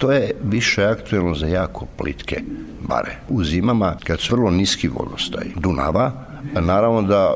To 0.00 0.12
je 0.12 0.30
više 0.44 0.84
aktuelno 0.84 1.34
za 1.34 1.46
jako 1.46 1.86
plitke 1.96 2.40
bare. 2.88 3.16
U 3.28 3.44
zimama, 3.44 3.96
kad 4.04 4.20
su 4.20 4.34
vrlo 4.34 4.50
niski 4.50 4.88
vodostaj 4.88 5.46
Dunava, 5.56 6.12
naravno 6.60 7.02
da 7.02 7.34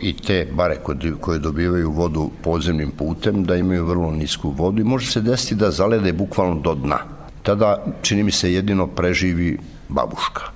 i 0.00 0.16
te 0.16 0.48
bare 0.52 0.76
koje 1.20 1.38
dobivaju 1.38 1.90
vodu 1.90 2.30
podzemnim 2.42 2.90
putem, 2.90 3.44
da 3.44 3.56
imaju 3.56 3.86
vrlo 3.86 4.10
nisku 4.10 4.50
vodu 4.50 4.80
i 4.80 4.84
može 4.84 5.12
se 5.12 5.20
desiti 5.20 5.54
da 5.54 5.70
zalede 5.70 6.12
bukvalno 6.12 6.60
do 6.60 6.74
dna. 6.74 6.98
Tada, 7.42 7.84
čini 8.02 8.22
mi 8.22 8.30
se, 8.30 8.52
jedino 8.52 8.86
preživi 8.86 9.58
babuška 9.88 10.53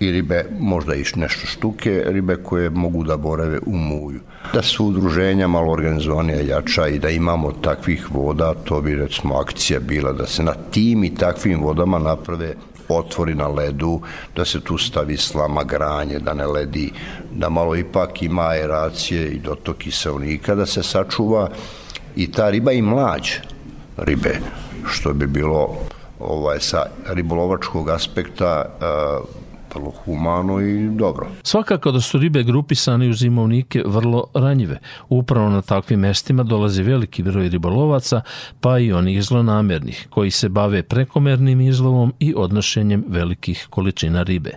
i 0.00 0.10
ribe, 0.10 0.44
možda 0.58 0.94
i 0.94 1.04
nešto 1.16 1.46
štuke, 1.46 2.02
ribe 2.06 2.36
koje 2.36 2.70
mogu 2.70 3.04
da 3.04 3.16
boreve 3.16 3.58
u 3.66 3.76
muju. 3.76 4.20
Da 4.52 4.62
su 4.62 4.86
udruženja 4.86 5.48
malo 5.48 5.72
organizovanija 5.72 6.40
jača 6.40 6.86
i 6.88 6.98
da 6.98 7.10
imamo 7.10 7.52
takvih 7.52 8.14
voda, 8.14 8.54
to 8.64 8.80
bi 8.80 8.94
recimo 8.94 9.34
akcija 9.34 9.80
bila 9.80 10.12
da 10.12 10.26
se 10.26 10.42
na 10.42 10.54
tim 10.70 11.04
i 11.04 11.14
takvim 11.14 11.62
vodama 11.62 11.98
naprave 11.98 12.54
otvori 12.88 13.34
na 13.34 13.48
ledu, 13.48 14.00
da 14.36 14.44
se 14.44 14.60
tu 14.60 14.78
stavi 14.78 15.16
slama 15.16 15.64
granje, 15.64 16.18
da 16.18 16.34
ne 16.34 16.46
ledi, 16.46 16.92
da 17.32 17.48
malo 17.48 17.76
ipak 17.76 18.22
ima 18.22 18.42
aeracije 18.42 19.28
i 19.28 19.38
dotok 19.38 19.76
kiselnika, 19.76 20.54
da 20.54 20.66
se 20.66 20.82
sačuva 20.82 21.48
i 22.16 22.32
ta 22.32 22.50
riba 22.50 22.72
i 22.72 22.82
mlađ 22.82 23.30
ribe, 23.96 24.38
što 24.86 25.12
bi 25.12 25.26
bilo 25.26 25.76
ovaj, 26.20 26.60
sa 26.60 26.86
ribolovačkog 27.06 27.88
aspekta 27.88 28.64
uh, 28.64 29.39
vrlo 29.74 29.90
humano 30.04 30.60
i 30.60 30.88
dobro. 30.88 31.26
Svakako 31.42 31.92
da 31.92 32.00
su 32.00 32.18
ribe 32.18 32.42
grupisane 32.42 33.08
u 33.08 33.12
zimovnike 33.12 33.82
vrlo 33.86 34.24
ranjive. 34.34 34.78
Upravo 35.08 35.48
na 35.48 35.62
takvim 35.62 36.00
mestima 36.00 36.42
dolazi 36.42 36.82
veliki 36.82 37.22
broj 37.22 37.48
ribolovaca, 37.48 38.20
pa 38.60 38.78
i 38.78 38.92
onih 38.92 39.22
zlonamernih, 39.22 40.06
koji 40.10 40.30
se 40.30 40.48
bave 40.48 40.82
prekomernim 40.82 41.60
izlovom 41.60 42.12
i 42.18 42.34
odnošenjem 42.36 43.04
velikih 43.08 43.66
količina 43.70 44.22
ribe. 44.22 44.50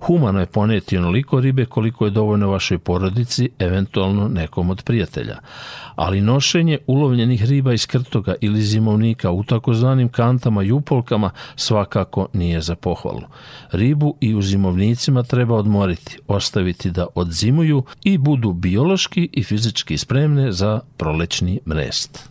Humano 0.00 0.40
je 0.40 0.46
poneti 0.46 0.98
onoliko 0.98 1.40
ribe 1.40 1.64
koliko 1.64 2.04
je 2.04 2.10
dovoljno 2.10 2.50
vašoj 2.50 2.78
porodici, 2.78 3.50
eventualno 3.58 4.28
nekom 4.28 4.70
od 4.70 4.82
prijatelja 4.82 5.38
ali 6.00 6.20
nošenje 6.20 6.78
ulovljenih 6.86 7.44
riba 7.44 7.72
iz 7.72 7.86
krtoga 7.86 8.34
ili 8.40 8.62
zimovnika 8.62 9.30
u 9.30 9.44
takozvanim 9.44 10.08
kantama 10.08 10.62
i 10.62 10.72
upolkama 10.72 11.30
svakako 11.56 12.28
nije 12.32 12.60
za 12.60 12.74
pohvalu. 12.74 13.22
Ribu 13.72 14.16
i 14.20 14.34
u 14.34 14.42
zimovnicima 14.42 15.22
treba 15.22 15.54
odmoriti, 15.54 16.18
ostaviti 16.28 16.90
da 16.90 17.06
odzimuju 17.14 17.84
i 18.04 18.18
budu 18.18 18.52
biološki 18.52 19.28
i 19.32 19.42
fizički 19.42 19.98
spremne 19.98 20.52
za 20.52 20.80
prolećni 20.96 21.60
mrest. 21.66 22.30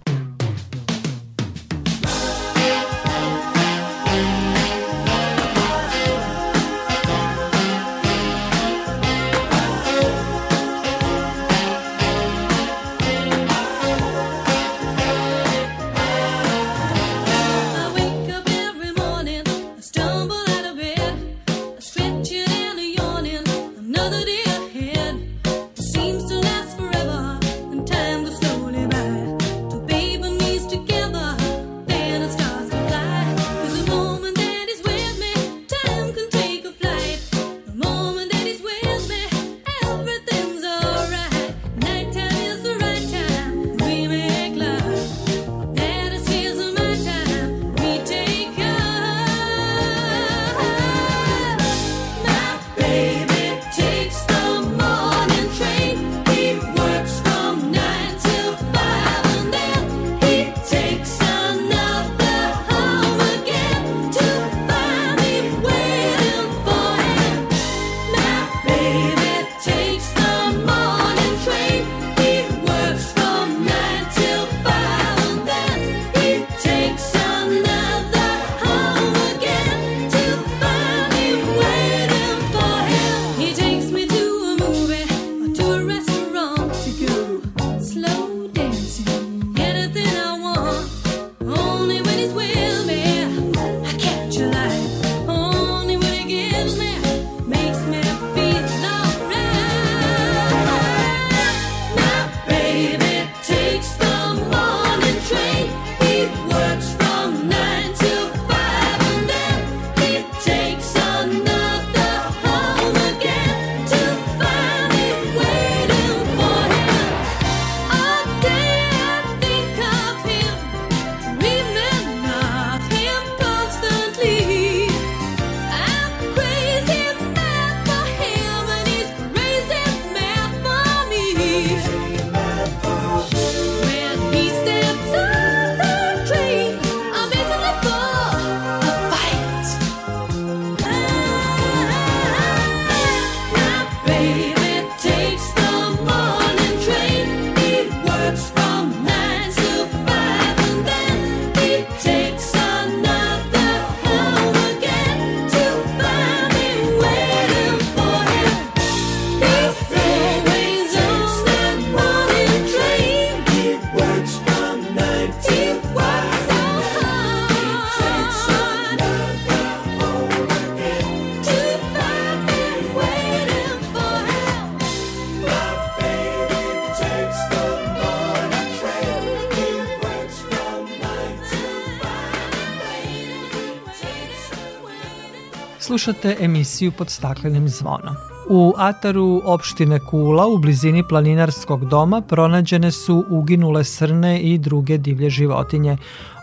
Slušate 186.00 186.36
emisiju 186.40 186.92
pod 186.92 187.10
staklenim 187.10 187.70
zvonom. 187.70 188.16
U 188.50 188.74
ataru 188.78 189.42
opštine 189.46 190.00
Kula 190.00 190.48
u 190.48 190.58
blizini 190.58 191.04
planinarskog 191.08 191.86
doma 191.86 192.22
pronađene 192.22 192.92
su 192.92 193.26
uginule 193.30 193.84
srne 193.84 194.42
i 194.42 194.58
druge 194.58 194.98
divlje 194.98 195.30
životinje. 195.30 195.98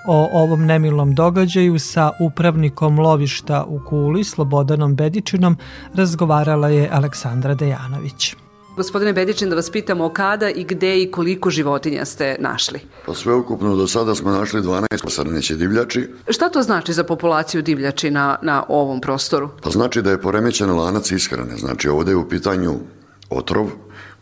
O 0.09 0.29
ovom 0.33 0.67
nemilom 0.67 1.15
događaju 1.15 1.79
sa 1.79 2.11
upravnikom 2.21 2.99
lovišta 2.99 3.65
u 3.69 3.81
Kuli, 3.89 4.25
Slobodanom 4.25 4.95
Bedičinom, 4.95 5.57
razgovarala 5.95 6.69
je 6.69 6.91
Aleksandra 6.93 7.55
Dejanović. 7.55 8.35
Gospodine 8.77 9.13
Bedičin, 9.13 9.49
da 9.51 9.57
vas 9.57 9.71
pitamo 9.71 10.09
kada 10.09 10.51
i 10.51 10.65
gde 10.65 11.03
i 11.03 11.11
koliko 11.11 11.51
životinja 11.51 12.05
ste 12.05 12.37
našli? 12.39 12.81
Pa 13.07 13.15
sveukupno 13.15 13.77
do 13.77 13.87
sada 13.87 14.15
smo 14.15 14.31
našli 14.31 14.63
12 14.63 14.87
srneće 15.09 15.55
divljači. 15.57 16.09
Šta 16.29 16.49
to 16.49 16.63
znači 16.63 16.93
za 16.93 17.05
populaciju 17.05 17.63
divljači 17.63 18.11
na, 18.11 18.37
na 18.43 18.65
ovom 18.69 19.01
prostoru? 19.01 19.49
Pa 19.63 19.71
znači 19.71 20.03
da 20.03 20.11
je 20.11 20.21
poremećen 20.21 20.71
lanac 20.71 21.11
ishrane. 21.11 21.57
Znači 21.57 21.89
ovde 21.89 22.13
je 22.13 22.17
u 22.17 22.29
pitanju 22.29 22.75
otrov, 23.31 23.67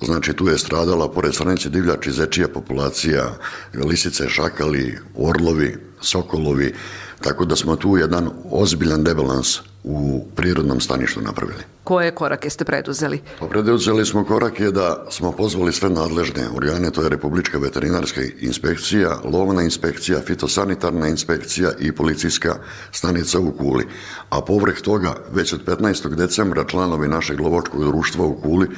Znači 0.01 0.32
tu 0.32 0.49
je 0.49 0.59
stradala 0.59 1.11
pored 1.11 1.34
srneće 1.34 1.70
divljači 1.70 2.12
zečija 2.12 2.49
populacija, 2.49 3.34
lisice, 3.74 4.28
šakali, 4.28 4.99
orlovi, 5.14 5.76
sokolovi, 6.01 6.74
tako 7.20 7.45
da 7.45 7.57
smo 7.57 7.76
tu 7.76 7.97
jedan 7.97 8.30
ozbiljan 8.51 9.05
debalans 9.05 9.59
u 9.84 10.26
prirodnom 10.36 10.80
staništu 10.80 11.20
napravili. 11.20 11.62
Koje 11.84 12.11
korake 12.11 12.51
ste 12.51 12.64
preduzeli? 12.64 13.20
Pa 13.40 13.47
preduzeli 13.47 14.07
smo 14.07 14.24
korake 14.24 14.70
da 14.70 15.07
smo 15.11 15.32
pozvali 15.32 15.72
sve 15.72 15.90
nadležne 15.90 16.49
organe, 16.57 16.90
to 16.90 17.03
je 17.03 17.09
Republička 17.09 17.59
veterinarska 17.59 18.20
inspekcija, 18.40 19.18
lovna 19.24 19.62
inspekcija, 19.62 20.20
fitosanitarna 20.20 21.09
inspekcija 21.09 21.72
i 21.80 21.92
policijska 21.92 22.57
stanica 22.92 23.40
u 23.40 23.53
Kuli. 23.53 23.86
A 24.30 24.40
povrh 24.40 24.80
toga, 24.80 25.14
već 25.32 25.53
od 25.53 25.64
15. 25.64 26.14
decembra 26.14 26.64
članovi 26.64 27.09
našeg 27.09 27.40
lovačkog 27.40 27.84
društva 27.84 28.24
u 28.24 28.40
Kuli 28.40 28.68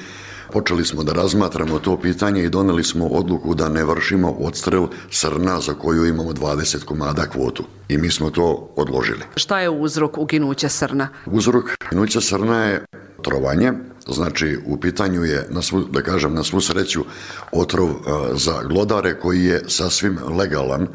počeli 0.53 0.85
smo 0.85 1.03
da 1.03 1.13
razmatramo 1.13 1.79
to 1.79 2.01
pitanje 2.01 2.45
i 2.45 2.49
doneli 2.49 2.85
smo 2.85 3.07
odluku 3.07 3.55
da 3.55 3.69
ne 3.69 3.85
vršimo 3.85 4.31
odstrel 4.31 4.87
srna 5.11 5.61
za 5.61 5.75
koju 5.75 6.07
imamo 6.07 6.33
20 6.33 6.85
komada 6.85 7.27
kvotu. 7.27 7.65
I 7.89 7.99
mi 7.99 8.11
smo 8.11 8.31
to 8.31 8.73
odložili. 8.77 9.21
Šta 9.37 9.61
je 9.61 9.71
uzrok 9.71 10.19
uginuća 10.19 10.69
srna? 10.69 11.09
Uzrok 11.27 11.65
uginuća 11.87 12.21
srna 12.21 12.65
je 12.65 12.85
trovanje, 13.23 13.73
znači 14.09 14.59
u 14.67 14.77
pitanju 14.77 15.25
je, 15.25 15.47
na 15.51 15.63
svu, 15.63 15.85
da 15.91 16.03
kažem, 16.03 16.35
na 16.35 16.45
svu 16.45 16.61
sreću 16.61 17.05
otrov 17.53 17.89
za 18.35 18.63
glodare 18.69 19.19
koji 19.21 19.45
je 19.45 19.63
sasvim 19.69 20.19
legalan 20.39 20.89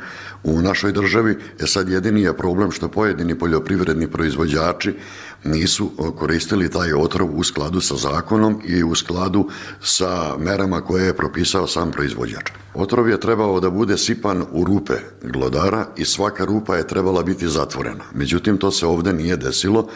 u 0.43 0.61
našoj 0.61 0.91
državi. 0.91 1.37
E 1.59 1.67
sad 1.67 1.89
jedini 1.89 2.21
je 2.21 2.37
problem 2.37 2.71
što 2.71 2.87
pojedini 2.87 3.39
poljoprivredni 3.39 4.07
proizvođači 4.07 4.95
nisu 5.43 5.91
koristili 6.17 6.69
taj 6.69 6.93
otrov 6.93 7.29
u 7.39 7.43
skladu 7.43 7.81
sa 7.81 7.95
zakonom 7.95 8.61
i 8.65 8.83
u 8.83 8.95
skladu 8.95 9.49
sa 9.81 10.37
merama 10.37 10.81
koje 10.81 11.05
je 11.05 11.17
propisao 11.17 11.67
sam 11.67 11.91
proizvođač. 11.91 12.51
Otrov 12.73 13.09
je 13.09 13.19
trebao 13.19 13.59
da 13.59 13.69
bude 13.69 13.97
sipan 13.97 14.45
u 14.51 14.63
rupe 14.63 14.93
glodara 15.23 15.87
i 15.97 16.05
svaka 16.05 16.45
rupa 16.45 16.75
je 16.75 16.87
trebala 16.87 17.23
biti 17.23 17.47
zatvorena. 17.47 18.03
Međutim, 18.13 18.57
to 18.57 18.71
se 18.71 18.85
ovde 18.85 19.13
nije 19.13 19.37
desilo 19.37 19.87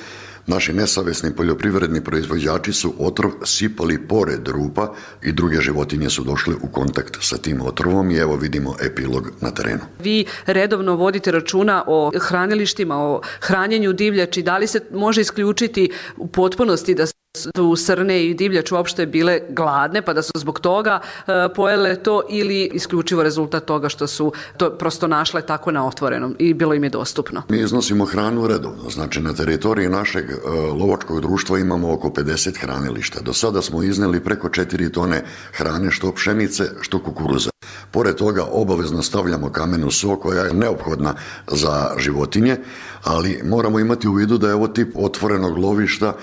Naši 0.47 0.73
nesavesni 0.73 1.35
poljoprivredni 1.35 2.03
proizvođači 2.03 2.73
su 2.73 2.93
otrov 2.99 3.31
sipali 3.43 4.07
pored 4.07 4.47
rupa 4.47 4.93
i 5.23 5.31
druge 5.31 5.61
životinje 5.61 6.09
su 6.09 6.23
došle 6.23 6.55
u 6.61 6.67
kontakt 6.67 7.17
sa 7.19 7.37
tim 7.37 7.61
otrovom 7.61 8.11
i 8.11 8.17
evo 8.17 8.35
vidimo 8.35 8.75
epilog 8.81 9.31
na 9.41 9.51
terenu. 9.51 9.81
Vi 9.99 10.25
redovno 10.45 10.95
vodite 10.95 11.31
računa 11.31 11.83
o 11.87 12.11
hranilištima, 12.19 12.95
o 12.97 13.21
hranjenju 13.39 13.93
divljači. 13.93 14.41
Da 14.41 14.57
li 14.57 14.67
se 14.67 14.79
može 14.91 15.21
isključiti 15.21 15.91
u 16.17 16.27
potpunosti 16.27 16.95
da 16.95 17.05
su 17.35 17.75
srne 17.75 18.25
i 18.25 18.33
divljač 18.33 18.71
uopšte 18.71 19.05
bile 19.05 19.39
gladne 19.49 20.01
pa 20.01 20.13
da 20.13 20.21
su 20.21 20.31
zbog 20.35 20.59
toga 20.59 20.99
e, 21.27 21.31
pojele 21.55 21.95
to 21.95 22.21
ili 22.29 22.69
isključivo 22.73 23.23
rezultat 23.23 23.65
toga 23.65 23.89
što 23.89 24.07
su 24.07 24.31
to 24.57 24.69
prosto 24.69 25.07
našle 25.07 25.41
tako 25.41 25.71
na 25.71 25.87
otvorenom 25.87 26.35
i 26.39 26.53
bilo 26.53 26.73
im 26.73 26.83
je 26.83 26.89
dostupno. 26.89 27.41
Mi 27.49 27.59
iznosimo 27.59 28.05
hranu 28.05 28.47
redovno, 28.47 28.89
znači 28.89 29.21
na 29.21 29.33
teritoriji 29.33 29.89
našeg 29.89 30.25
e, 30.29 30.35
lovačkog 30.79 31.21
društva 31.21 31.59
imamo 31.59 31.93
oko 31.93 32.09
50 32.09 32.57
hranilišta. 32.61 33.19
Do 33.21 33.33
sada 33.33 33.61
smo 33.61 33.83
izneli 33.83 34.23
preko 34.23 34.49
4 34.49 34.91
tone 34.91 35.23
hrane 35.53 35.91
što 35.91 36.11
pšenice, 36.11 36.63
što 36.81 36.99
kukuruza. 36.99 37.49
Pored 37.91 38.15
toga 38.15 38.45
obavezno 38.51 39.01
stavljamo 39.01 39.49
kamenu 39.49 39.91
so 39.91 40.15
koja 40.15 40.43
je 40.43 40.53
neophodna 40.53 41.13
za 41.47 41.91
životinje, 41.97 42.57
ali 43.03 43.41
moramo 43.43 43.79
imati 43.79 44.07
u 44.07 44.13
vidu 44.13 44.37
da 44.37 44.47
je 44.47 44.53
ovo 44.53 44.67
tip 44.67 44.95
otvorenog 44.95 45.57
lovišta 45.57 46.13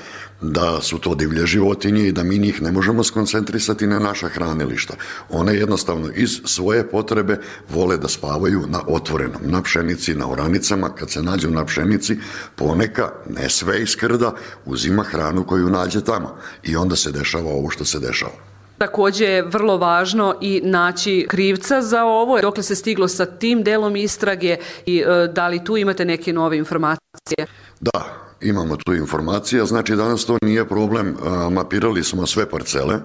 da 0.43 0.80
su 0.80 0.99
to 0.99 1.14
divlje 1.14 1.47
životinje 1.47 2.09
i 2.09 2.12
da 2.12 2.22
mi 2.22 2.38
njih 2.38 2.62
ne 2.62 2.72
možemo 2.72 3.05
skoncentrisati 3.05 3.86
na 3.86 3.99
naša 3.99 4.28
hranilišta. 4.28 4.95
One 5.30 5.55
jednostavno 5.55 6.09
iz 6.14 6.40
svoje 6.45 6.88
potrebe 6.90 7.38
vole 7.68 7.97
da 7.97 8.09
spavaju 8.09 8.64
na 8.68 8.80
otvorenom, 8.86 9.40
na 9.45 9.62
pšenici, 9.62 10.14
na 10.14 10.30
oranicama. 10.30 10.95
Kad 10.95 11.11
se 11.11 11.22
nađu 11.22 11.51
na 11.51 11.64
pšenici, 11.64 12.16
poneka, 12.57 13.11
ne 13.30 13.49
sve 13.51 13.82
iz 13.82 13.97
krda, 13.97 14.34
uzima 14.66 15.03
hranu 15.03 15.45
koju 15.47 15.70
nađe 15.70 16.05
tamo. 16.05 16.36
I 16.62 16.76
onda 16.76 16.97
se 16.97 17.12
dešava 17.12 17.51
ovo 17.51 17.70
što 17.70 17.84
se 17.84 17.99
dešava. 17.99 18.53
Takođe 18.78 19.24
je 19.24 19.43
vrlo 19.43 19.76
važno 19.78 20.34
i 20.40 20.61
naći 20.64 21.26
krivca 21.28 21.82
za 21.82 22.05
ovo. 22.05 22.40
Dokle 22.40 22.62
se 22.62 22.74
stiglo 22.74 23.09
sa 23.09 23.26
tim 23.26 23.62
delom 23.62 23.97
istrage 23.97 24.57
i 24.86 24.99
e, 24.99 25.28
da 25.28 25.49
li 25.49 25.64
tu 25.64 25.76
imate 25.76 26.05
neke 26.05 26.32
nove 26.32 26.59
informacije? 26.59 27.47
Da, 27.80 28.31
imamo 28.43 28.76
tu 28.76 28.95
informacija, 28.95 29.66
znači 29.66 29.97
danas 29.97 30.24
to 30.24 30.38
nije 30.43 30.68
problem, 30.68 31.16
mapirali 31.51 32.05
smo 32.05 32.26
sve 32.26 32.51
parcele, 32.51 32.99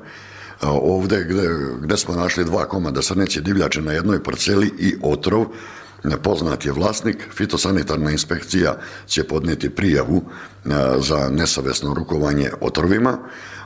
ovde 0.61 1.23
gde, 1.23 1.47
gde 1.81 1.97
smo 1.97 2.15
našli 2.15 2.45
dva 2.45 2.65
komada 2.65 3.01
srneće 3.01 3.41
divljače 3.41 3.81
na 3.81 3.91
jednoj 3.91 4.23
parceli 4.23 4.73
i 4.79 4.95
otrov, 5.03 5.45
Poznat 6.23 6.65
je 6.65 6.71
vlasnik, 6.71 7.27
fitosanitarna 7.33 8.11
inspekcija 8.11 8.77
će 9.07 9.23
podneti 9.23 9.69
prijavu 9.69 10.21
za 10.99 11.29
nesavesno 11.29 11.93
rukovanje 11.93 12.51
otrovima, 12.61 13.17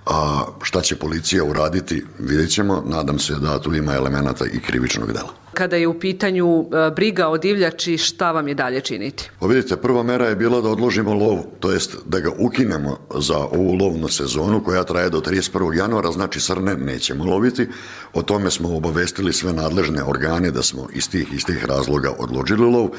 a 0.05 0.45
šta 0.61 0.81
će 0.81 0.95
policija 0.95 1.43
uraditi, 1.43 2.03
vidjet 2.19 2.51
ćemo, 2.51 2.83
nadam 2.85 3.19
se 3.19 3.33
da 3.33 3.59
tu 3.59 3.75
ima 3.75 3.95
elemenata 3.95 4.45
i 4.45 4.59
krivičnog 4.59 5.13
dela. 5.13 5.29
Kada 5.53 5.75
je 5.75 5.87
u 5.87 5.99
pitanju 5.99 6.61
e, 6.61 6.91
briga 6.95 7.27
o 7.27 7.37
divljači, 7.37 7.97
šta 7.97 8.31
vam 8.31 8.47
je 8.47 8.53
dalje 8.53 8.81
činiti? 8.81 9.29
Pa 9.39 9.47
vidite, 9.47 9.77
prva 9.77 10.03
mera 10.03 10.25
je 10.25 10.35
bila 10.35 10.61
da 10.61 10.69
odložimo 10.69 11.13
lovu, 11.13 11.45
to 11.59 11.71
jest 11.71 11.97
da 12.05 12.19
ga 12.19 12.31
ukinemo 12.39 12.97
za 13.15 13.37
ovu 13.37 13.73
lovnu 13.73 14.07
sezonu 14.07 14.63
koja 14.63 14.83
traje 14.83 15.09
do 15.09 15.19
31. 15.19 15.77
januara, 15.77 16.11
znači 16.11 16.39
srne 16.39 16.75
nećemo 16.75 17.25
loviti. 17.25 17.67
O 18.13 18.21
tome 18.21 18.51
smo 18.51 18.77
obavestili 18.77 19.33
sve 19.33 19.53
nadležne 19.53 20.03
organe 20.03 20.51
da 20.51 20.63
smo 20.63 20.87
iz 20.93 21.09
tih, 21.09 21.33
iz 21.33 21.45
tih 21.45 21.65
razloga 21.65 22.11
odložili 22.19 22.65
lov. 22.65 22.89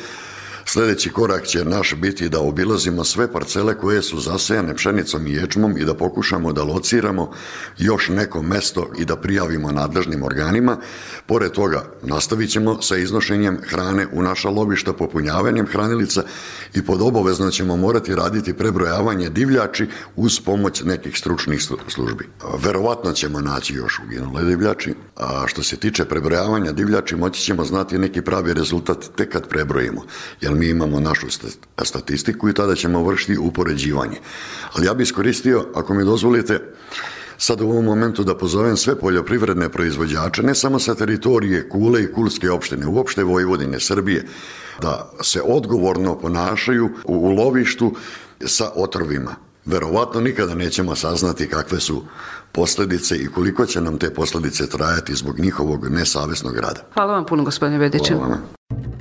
Sledeći 0.65 1.11
korak 1.11 1.47
će 1.47 1.65
naš 1.65 1.95
biti 1.95 2.29
da 2.29 2.41
obilazimo 2.41 3.05
sve 3.05 3.33
parcele 3.33 3.79
koje 3.79 4.03
su 4.03 4.21
zasejane 4.21 4.75
pšenicom 4.75 5.27
i 5.27 5.33
ječmom 5.33 5.77
i 5.79 5.85
da 5.85 5.95
pokušamo 5.95 6.53
da 6.53 6.63
lociramo 6.63 7.31
još 7.79 8.09
neko 8.09 8.43
mesto 8.43 8.91
i 8.99 9.05
da 9.05 9.17
prijavimo 9.17 9.73
nadležnim 9.73 10.23
organima. 10.23 10.77
Pored 11.27 11.53
toga, 11.53 11.85
nastavit 12.03 12.51
ćemo 12.51 12.83
sa 12.83 12.97
iznošenjem 12.97 13.59
hrane 13.69 14.07
u 14.13 14.23
naša 14.23 14.49
lobišta, 14.49 14.93
popunjavanjem 14.93 15.67
hranilica 15.67 16.23
i 16.75 16.83
pod 16.83 17.03
obavezno 17.03 17.51
ćemo 17.51 17.77
morati 17.77 18.15
raditi 18.15 18.53
prebrojavanje 18.55 19.29
divljači 19.29 19.87
uz 20.17 20.41
pomoć 20.41 20.83
nekih 20.83 21.19
stručnih 21.19 21.63
službi. 21.89 22.29
Verovatno 22.59 23.13
ćemo 23.13 23.41
naći 23.41 23.75
još 23.75 24.01
uginule 24.07 24.45
divljači, 24.45 24.95
a 25.17 25.45
što 25.47 25.63
se 25.63 25.77
tiče 25.77 26.05
prebrojavanja 26.05 26.73
divljači 26.73 27.17
moći 27.17 27.43
ćemo 27.43 27.65
znati 27.65 27.99
neki 27.99 28.23
pravi 28.23 28.55
rezultat 28.55 28.99
tek 29.17 29.33
kad 29.33 29.49
prebrojimo, 29.49 30.03
jer 30.41 30.52
jer 30.53 30.59
mi 30.59 30.69
imamo 30.69 31.01
našu 31.01 31.27
statistiku 31.85 32.49
i 32.49 32.55
tada 32.55 32.75
ćemo 32.75 33.05
vršiti 33.05 33.39
upoređivanje. 33.39 34.19
Ali 34.73 34.87
ja 34.87 34.95
bih 34.95 35.05
iskoristio, 35.05 35.67
ako 35.75 35.95
mi 35.95 36.05
dozvolite, 36.05 36.61
sad 37.39 37.61
u 37.61 37.71
ovom 37.71 37.85
momentu 37.85 38.25
da 38.25 38.37
pozovem 38.37 38.77
sve 38.77 38.99
poljoprivredne 38.99 39.69
proizvođače, 39.69 40.43
ne 40.43 40.55
samo 40.55 40.79
sa 40.79 40.95
teritorije 40.95 41.69
Kule 41.69 42.03
i 42.03 42.13
Kulske 42.13 42.51
opštine, 42.51 42.87
uopšte 42.87 43.25
Vojvodine, 43.25 43.81
Srbije, 43.81 44.27
da 44.83 45.11
se 45.23 45.43
odgovorno 45.43 46.19
ponašaju 46.19 46.91
u 47.05 47.31
lovištu 47.31 47.95
sa 48.45 48.71
otrovima. 48.75 49.37
Verovatno 49.65 50.21
nikada 50.21 50.55
nećemo 50.55 50.97
saznati 50.97 51.49
kakve 51.49 51.81
su 51.81 52.03
posledice 52.53 53.17
i 53.17 53.27
koliko 53.27 53.67
će 53.67 53.81
nam 53.81 53.99
te 53.99 54.15
posledice 54.15 54.69
trajati 54.69 55.15
zbog 55.15 55.39
njihovog 55.39 55.89
nesavesnog 55.91 56.57
rada. 56.57 56.81
Hvala 56.95 57.13
vam 57.13 57.27
puno, 57.27 57.45
gospodine 57.45 57.79
Vediće. 57.79 58.15
Hvala 58.15 58.29
vam. 58.29 58.92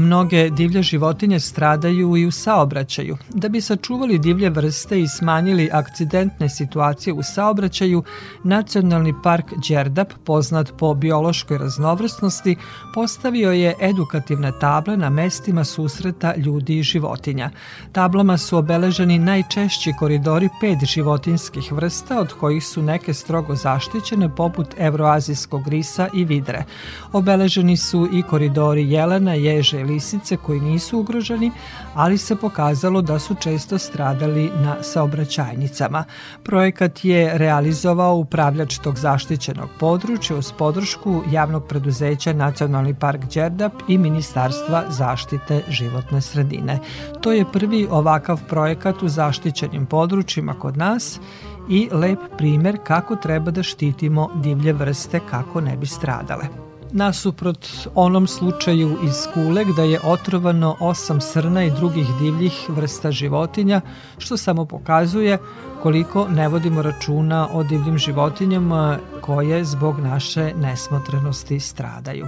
Mnoge 0.00 0.50
divlje 0.50 0.82
životinje 0.82 1.40
stradaju 1.40 2.16
i 2.16 2.26
u 2.26 2.30
saobraćaju. 2.30 3.16
Da 3.28 3.48
bi 3.48 3.60
sačuvali 3.60 4.18
divlje 4.18 4.50
vrste 4.50 5.00
i 5.00 5.08
smanjili 5.08 5.70
akcidentne 5.72 6.48
situacije 6.48 7.12
u 7.12 7.22
saobraćaju, 7.22 8.02
Nacionalni 8.44 9.14
park 9.22 9.44
Đerdap, 9.68 10.12
poznat 10.24 10.72
po 10.78 10.94
biološkoj 10.94 11.58
raznovrsnosti, 11.58 12.56
postavio 12.94 13.52
je 13.52 13.74
edukativne 13.80 14.52
table 14.60 14.96
na 14.96 15.10
mestima 15.10 15.64
susreta 15.64 16.34
ljudi 16.36 16.78
i 16.78 16.82
životinja. 16.82 17.50
Tablama 17.92 18.38
su 18.38 18.58
obeleženi 18.58 19.18
najčešći 19.18 19.92
koridori 19.98 20.48
pet 20.60 20.84
životinskih 20.84 21.72
vrsta, 21.72 22.20
od 22.20 22.32
kojih 22.32 22.64
su 22.64 22.82
neke 22.82 23.14
strogo 23.14 23.54
zaštićene 23.54 24.36
poput 24.36 24.66
evroazijskog 24.78 25.68
risa 25.68 26.08
i 26.14 26.24
vidre. 26.24 26.64
Obeleženi 27.12 27.76
su 27.76 28.08
i 28.12 28.22
koridori 28.22 28.90
jelena, 28.92 29.34
ježe 29.34 29.89
lisice 29.90 30.36
koji 30.36 30.60
nisu 30.60 30.98
ugroženi, 30.98 31.52
ali 31.94 32.18
se 32.18 32.36
pokazalo 32.36 33.02
da 33.02 33.18
su 33.18 33.34
često 33.34 33.78
stradali 33.78 34.50
na 34.54 34.82
saobraćajnicama. 34.82 36.04
Projekat 36.42 37.04
je 37.04 37.38
realizovao 37.38 38.16
upravljač 38.16 38.78
tog 38.78 38.98
zaštićenog 38.98 39.68
područja 39.80 40.36
uz 40.36 40.52
podršku 40.52 41.22
javnog 41.30 41.66
preduzeća 41.66 42.32
Nacionalni 42.32 42.94
park 42.94 43.24
Đerdap 43.34 43.72
i 43.88 43.98
Ministarstva 43.98 44.84
zaštite 44.88 45.62
životne 45.68 46.20
sredine. 46.20 46.78
To 47.20 47.32
je 47.32 47.44
prvi 47.52 47.86
ovakav 47.90 48.40
projekat 48.48 49.02
u 49.02 49.08
zaštićenim 49.08 49.86
područjima 49.86 50.54
kod 50.54 50.76
nas 50.76 51.20
i 51.68 51.88
lep 51.92 52.18
primer 52.38 52.78
kako 52.84 53.16
treba 53.16 53.50
da 53.50 53.62
štitimo 53.62 54.30
divlje 54.42 54.72
vrste 54.72 55.20
kako 55.30 55.60
ne 55.60 55.76
bi 55.76 55.86
stradale. 55.86 56.69
Nasuprot 56.92 57.68
onom 57.94 58.26
slučaju 58.26 58.98
iz 59.04 59.14
Kule 59.34 59.64
gde 59.64 59.82
je 59.82 60.00
otrovano 60.04 60.76
osam 60.80 61.20
srna 61.20 61.64
i 61.64 61.70
drugih 61.70 62.06
divljih 62.20 62.66
vrsta 62.68 63.10
životinja, 63.10 63.80
što 64.18 64.36
samo 64.36 64.64
pokazuje 64.64 65.38
koliko 65.82 66.28
ne 66.28 66.48
vodimo 66.48 66.82
računa 66.82 67.48
o 67.52 67.62
divljim 67.62 67.98
životinjama 67.98 68.98
koje 69.20 69.64
zbog 69.64 70.00
naše 70.00 70.52
nesmotrenosti 70.56 71.60
stradaju. 71.60 72.26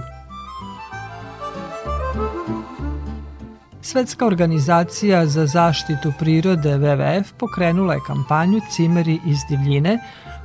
Svetska 3.81 4.25
organizacija 4.25 5.25
za 5.25 5.45
zaštitu 5.45 6.13
prirode 6.19 6.77
WWF 6.77 7.23
pokrenula 7.37 7.93
je 7.93 7.99
kampanju 8.07 8.59
Cimeri 8.71 9.19
iz 9.25 9.37
divljine, 9.49 9.99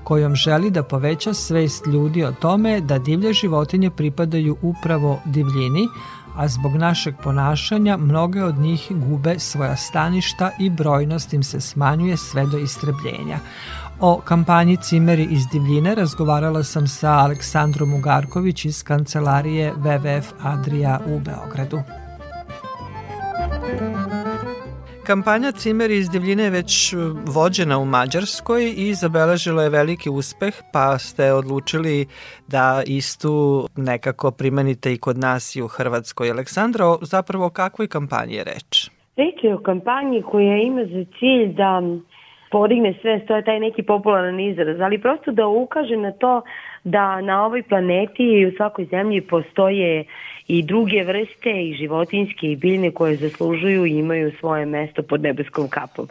kojom 0.09 0.35
želi 0.35 0.71
da 0.71 0.83
poveća 0.83 1.35
svest 1.35 1.87
ljudi 1.87 2.25
o 2.25 2.33
tome 2.33 2.81
da 2.81 2.99
divlje 2.99 3.33
životinje 3.33 3.91
pripadaju 3.91 4.57
upravo 4.63 5.21
divljini, 5.25 5.89
a 6.37 6.49
zbog 6.49 6.77
našeg 6.77 7.15
ponašanja 7.23 7.97
mnoge 7.97 8.45
od 8.45 8.59
njih 8.59 8.87
gube 8.91 9.39
svoja 9.39 9.77
staništa 9.77 10.51
i 10.61 10.71
brojnost 10.71 11.33
im 11.33 11.43
se 11.43 11.61
smanjuje 11.61 12.17
sve 12.17 12.47
do 12.47 12.59
istrebljenja. 12.59 13.39
O 14.01 14.21
kampanji 14.25 14.77
Cimeri 14.77 15.29
iz 15.31 15.47
divljine 15.53 15.95
razgovarala 15.95 16.65
sam 16.65 16.89
sa 16.89 17.11
Aleksandrom 17.11 17.95
Ugarković 17.95 18.65
iz 18.65 18.83
kancelarije 18.83 19.75
WWF 19.75 20.25
Adria 20.43 21.01
u 21.07 21.21
Beogradu. 21.21 21.83
Kampanja 25.09 25.53
Cimer 25.53 25.91
iz 25.91 26.11
divljine 26.11 26.45
je 26.45 26.51
već 26.51 26.93
uh, 26.93 27.01
vođena 27.37 27.79
u 27.79 27.85
Mađarskoj 27.85 28.63
i 28.77 28.95
zabeležila 28.95 29.63
je 29.63 29.71
veliki 29.71 30.09
uspeh, 30.11 30.55
pa 30.73 30.99
ste 30.99 31.33
odlučili 31.33 32.07
da 32.49 32.83
istu 32.87 33.35
nekako 33.77 34.31
primenite 34.31 34.93
i 34.93 34.99
kod 34.99 35.19
nas 35.19 35.57
i 35.57 35.63
u 35.63 35.69
Hrvatskoj. 35.69 36.31
Aleksandra, 36.31 36.85
zapravo 37.01 37.47
o 37.47 37.51
kakvoj 37.51 37.89
kampanji 37.89 38.35
je 38.35 38.45
reč? 38.45 38.91
Reč 39.17 39.37
je 39.43 39.55
o 39.55 39.63
kampanji 39.63 40.23
koja 40.23 40.57
ima 40.57 40.85
za 40.85 41.05
cilj 41.19 41.55
da 41.55 41.83
podigne 42.51 42.95
sve, 43.01 43.27
to 43.27 43.37
je 43.37 43.45
taj 43.45 43.61
neki 43.61 43.83
popularan 43.83 44.41
izraz, 44.41 44.81
ali 44.81 45.03
prosto 45.03 45.33
da 45.33 45.47
ukaže 45.47 45.97
na 45.97 46.13
to 46.13 46.43
da 46.85 47.21
na 47.21 47.45
ovoj 47.47 47.63
planeti 47.63 48.23
i 48.23 48.47
u 48.47 48.53
svakoj 48.57 48.85
zemlji 48.85 49.21
postoje 49.21 50.05
i 50.49 50.63
druge 50.63 51.05
vrste 51.05 51.51
i 51.51 51.75
životinske 51.75 52.47
i 52.47 52.57
biljne 52.57 52.91
koje 52.91 53.17
zaslužuju 53.17 53.87
i 53.87 53.99
imaju 53.99 54.33
svoje 54.41 54.67
mesto 54.67 55.03
pod 55.03 55.23
nebeskom 55.23 55.69
kapom. 55.69 56.09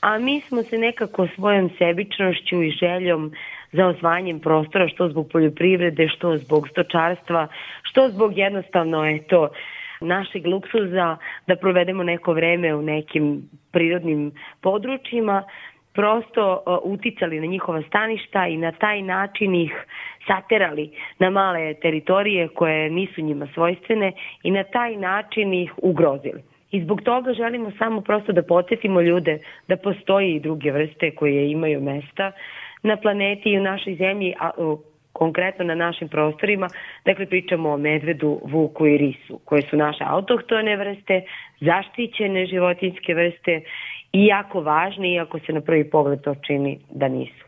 A 0.00 0.18
mi 0.18 0.40
smo 0.40 0.62
se 0.62 0.78
nekako 0.78 1.26
svojom 1.34 1.70
sebičnošću 1.78 2.62
i 2.62 2.70
željom 2.70 3.32
za 3.72 3.86
osvajanjem 3.86 4.40
prostora, 4.40 4.88
što 4.88 5.08
zbog 5.08 5.28
poljoprivrede, 5.32 6.08
što 6.08 6.36
zbog 6.36 6.68
stočarstva, 6.68 7.48
što 7.82 8.08
zbog 8.08 8.38
jednostavno 8.38 9.06
eto, 9.06 9.48
našeg 10.00 10.46
luksuza 10.46 11.16
da 11.46 11.56
provedemo 11.56 12.02
neko 12.02 12.32
vreme 12.32 12.74
u 12.74 12.82
nekim 12.82 13.48
prirodnim 13.72 14.32
područjima, 14.60 15.42
prosto 15.96 16.62
uticali 16.84 17.40
na 17.40 17.46
njihova 17.46 17.82
staništa 17.82 18.46
i 18.46 18.56
na 18.56 18.72
taj 18.72 19.02
način 19.02 19.54
ih 19.54 19.72
saterali 20.26 20.90
na 21.18 21.30
male 21.30 21.74
teritorije 21.74 22.48
koje 22.48 22.90
nisu 22.90 23.20
njima 23.22 23.46
svojstvene 23.54 24.12
i 24.42 24.50
na 24.50 24.64
taj 24.64 24.96
način 24.96 25.54
ih 25.54 25.72
ugrozili. 25.82 26.42
I 26.70 26.80
zbog 26.82 27.02
toga 27.02 27.32
želimo 27.32 27.70
samo 27.78 28.00
prosto 28.00 28.32
da 28.32 28.42
podsjetimo 28.42 29.00
ljude 29.00 29.38
da 29.68 29.76
postoji 29.76 30.34
i 30.34 30.40
druge 30.40 30.72
vrste 30.72 31.10
koje 31.10 31.50
imaju 31.50 31.80
mesta 31.80 32.32
na 32.82 32.96
planeti 32.96 33.50
i 33.50 33.58
u 33.58 33.62
našoj 33.62 33.94
zemlji, 33.94 34.34
a 34.40 34.50
konkretno 35.12 35.64
na 35.64 35.74
našim 35.74 36.08
prostorima, 36.08 36.68
dakle 37.04 37.26
pričamo 37.26 37.70
o 37.70 37.76
medvedu, 37.76 38.40
vuku 38.44 38.86
i 38.86 38.98
risu, 38.98 39.40
koje 39.44 39.62
su 39.62 39.76
naše 39.76 40.04
autohtone 40.06 40.76
vrste, 40.76 41.22
zaštićene 41.60 42.46
životinske 42.46 43.14
vrste 43.14 43.60
jako 44.24 44.60
važne, 44.60 45.14
iako 45.14 45.38
se 45.46 45.52
na 45.52 45.60
prvi 45.60 45.90
pogled 45.90 46.20
to 46.20 46.34
čini 46.46 46.78
da 46.90 47.08
nisu. 47.08 47.46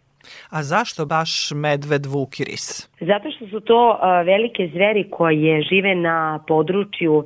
A 0.50 0.62
zašto 0.62 1.06
baš 1.06 1.52
medved, 1.54 2.06
vuk 2.06 2.40
i 2.40 2.44
ris? 2.44 2.88
Zato 3.00 3.30
što 3.30 3.46
su 3.46 3.60
to 3.60 3.98
velike 4.24 4.70
zveri 4.72 5.10
koje 5.10 5.62
žive 5.62 5.94
na 5.94 6.44
području 6.46 7.24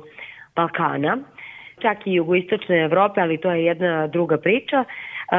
Balkana, 0.55 1.17
čak 1.81 2.07
i 2.07 2.13
jugoistočne 2.13 2.83
Evrope, 2.83 3.21
ali 3.21 3.37
to 3.37 3.51
je 3.51 3.65
jedna 3.65 4.07
druga 4.07 4.37
priča. 4.37 4.83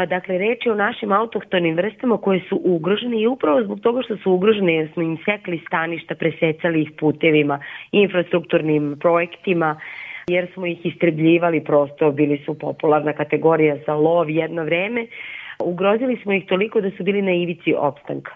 Dakle, 0.08 0.38
reč 0.38 0.66
je 0.66 0.72
o 0.72 0.74
našim 0.74 1.12
autohtonim 1.12 1.76
vrstama 1.76 2.16
koje 2.16 2.40
su 2.48 2.60
ugrožene 2.64 3.20
i 3.20 3.26
upravo 3.26 3.62
zbog 3.62 3.80
toga 3.80 4.02
što 4.02 4.16
su 4.16 4.32
ugrožene 4.32 4.74
jer 4.74 4.90
smo 4.92 5.02
im 5.02 5.18
sekli 5.24 5.62
staništa, 5.66 6.14
presecali 6.14 6.82
ih 6.82 6.90
putevima, 6.98 7.60
infrastrukturnim 7.92 8.96
projektima, 9.00 9.76
jer 10.28 10.48
smo 10.54 10.66
ih 10.66 10.86
istrebljivali 10.86 11.64
prosto, 11.64 12.10
bili 12.10 12.42
su 12.44 12.58
popularna 12.58 13.12
kategorija 13.12 13.76
za 13.86 13.94
lov 13.94 14.30
jedno 14.30 14.64
vreme, 14.64 15.06
Ugrozili 15.58 16.16
smo 16.22 16.32
ih 16.32 16.46
toliko 16.46 16.80
da 16.80 16.90
su 16.90 17.04
bili 17.04 17.22
na 17.22 17.32
ivici 17.32 17.74
opstanka. 17.78 18.32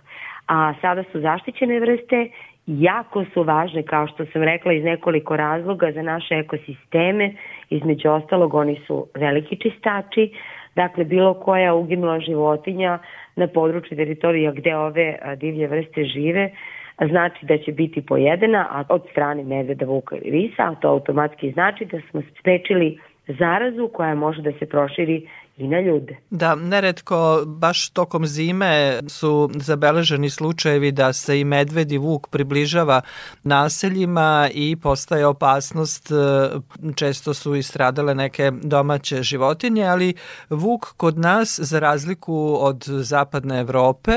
A 0.46 0.74
sada 0.80 1.04
su 1.12 1.20
zaštićene 1.20 1.80
vrste, 1.80 2.28
jako 2.66 3.24
su 3.34 3.42
važne, 3.42 3.82
kao 3.82 4.06
što 4.06 4.26
sam 4.26 4.42
rekla, 4.42 4.72
iz 4.72 4.84
nekoliko 4.84 5.36
razloga 5.36 5.92
za 5.92 6.02
naše 6.02 6.34
ekosisteme. 6.34 7.32
Između 7.70 8.10
ostalog, 8.10 8.54
oni 8.54 8.80
su 8.86 9.06
veliki 9.14 9.56
čistači, 9.56 10.32
dakle 10.76 11.04
bilo 11.04 11.34
koja 11.34 11.74
uginula 11.74 12.20
životinja 12.20 12.98
na 13.36 13.46
području 13.46 13.96
teritorija 13.96 14.52
gde 14.52 14.76
ove 14.76 15.18
divlje 15.36 15.66
vrste 15.66 16.04
žive, 16.04 16.50
znači 17.06 17.46
da 17.46 17.58
će 17.58 17.72
biti 17.72 18.06
pojedena 18.06 18.66
a 18.70 18.84
od 18.88 19.02
strane 19.10 19.44
medveda, 19.44 19.86
vuka 19.86 20.16
ili 20.16 20.30
risa, 20.30 20.62
a 20.62 20.74
to 20.74 20.88
automatski 20.88 21.52
znači 21.52 21.84
da 21.84 22.00
smo 22.10 22.22
sprečili 22.40 22.98
zarazu 23.26 23.88
koja 23.88 24.14
može 24.14 24.42
da 24.42 24.52
se 24.52 24.66
proširi 24.66 25.28
i 25.58 25.68
na 25.68 25.80
ljude. 25.80 26.16
Da, 26.30 26.54
neretko 26.54 27.42
baš 27.46 27.90
tokom 27.90 28.26
zime 28.26 29.00
su 29.08 29.50
zabeleženi 29.54 30.30
slučajevi 30.30 30.92
da 30.92 31.12
se 31.12 31.40
i 31.40 31.44
medved 31.44 31.92
i 31.92 31.98
vuk 31.98 32.28
približava 32.28 33.00
naseljima 33.42 34.48
i 34.54 34.76
postaje 34.76 35.26
opasnost, 35.26 36.10
e, 36.10 36.14
često 36.94 37.34
su 37.34 37.54
i 37.54 37.62
stradale 37.62 38.14
neke 38.14 38.52
domaće 38.62 39.22
životinje, 39.22 39.84
ali 39.84 40.14
vuk 40.50 40.86
kod 40.96 41.18
nas, 41.18 41.60
za 41.62 41.78
razliku 41.78 42.56
od 42.60 42.84
zapadne 42.86 43.60
Evrope, 43.60 44.12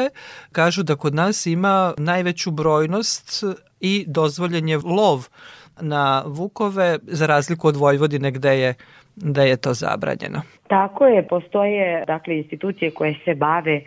kažu 0.51 0.83
da 0.83 0.95
kod 0.95 1.15
nas 1.15 1.45
ima 1.45 1.93
najveću 1.97 2.51
brojnost 2.51 3.43
i 3.79 4.05
dozvoljen 4.07 4.69
je 4.69 4.77
lov 4.77 5.27
na 5.81 6.23
vukove, 6.25 6.99
za 7.07 7.25
razliku 7.25 7.67
od 7.67 7.75
Vojvodine 7.75 8.31
gde 8.31 8.59
je 8.59 8.73
da 9.15 9.43
je 9.43 9.57
to 9.57 9.73
zabranjeno. 9.73 10.41
Tako 10.67 11.07
je, 11.07 11.27
postoje 11.27 12.03
dakle 12.07 12.37
institucije 12.37 12.91
koje 12.91 13.15
se 13.25 13.35
bave 13.35 13.81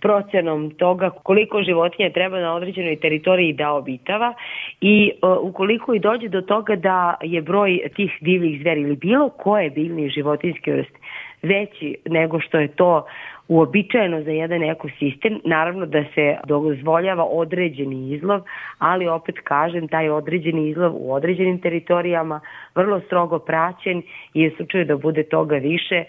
procenom 0.00 0.70
toga 0.70 1.10
koliko 1.10 1.62
životinja 1.62 2.10
treba 2.10 2.40
na 2.40 2.54
određenoj 2.54 2.96
teritoriji 2.96 3.52
da 3.52 3.72
obitava 3.72 4.34
i 4.80 5.12
uh, 5.22 5.38
ukoliko 5.42 5.94
i 5.94 5.98
dođe 5.98 6.28
do 6.28 6.40
toga 6.40 6.76
da 6.76 7.14
je 7.22 7.42
broj 7.42 7.80
tih 7.96 8.10
divljih 8.20 8.60
zveri 8.60 8.80
ili 8.80 8.96
bilo 8.96 9.28
koje 9.28 9.70
biljne 9.70 10.08
životinske 10.08 10.72
vrste 10.72 10.98
veći 11.42 11.96
nego 12.04 12.40
što 12.40 12.58
je 12.58 12.68
to 12.68 13.06
uobičajeno 13.48 14.22
za 14.22 14.30
jedan 14.30 14.62
ekosistem, 14.62 15.40
naravno 15.44 15.86
da 15.86 16.04
se 16.14 16.36
dozvoljava 16.46 17.24
određeni 17.24 18.14
izlov, 18.14 18.40
ali 18.78 19.08
opet 19.08 19.34
kažem, 19.44 19.88
taj 19.88 20.10
određeni 20.10 20.68
izlov 20.68 20.92
u 20.94 21.12
određenim 21.12 21.60
teritorijama 21.60 22.40
vrlo 22.74 23.00
strogo 23.00 23.38
praćen 23.38 24.02
i 24.34 24.48
u 24.48 24.50
slučaju 24.56 24.84
da 24.84 24.96
bude 24.96 25.22
toga 25.22 25.56
više, 25.56 26.04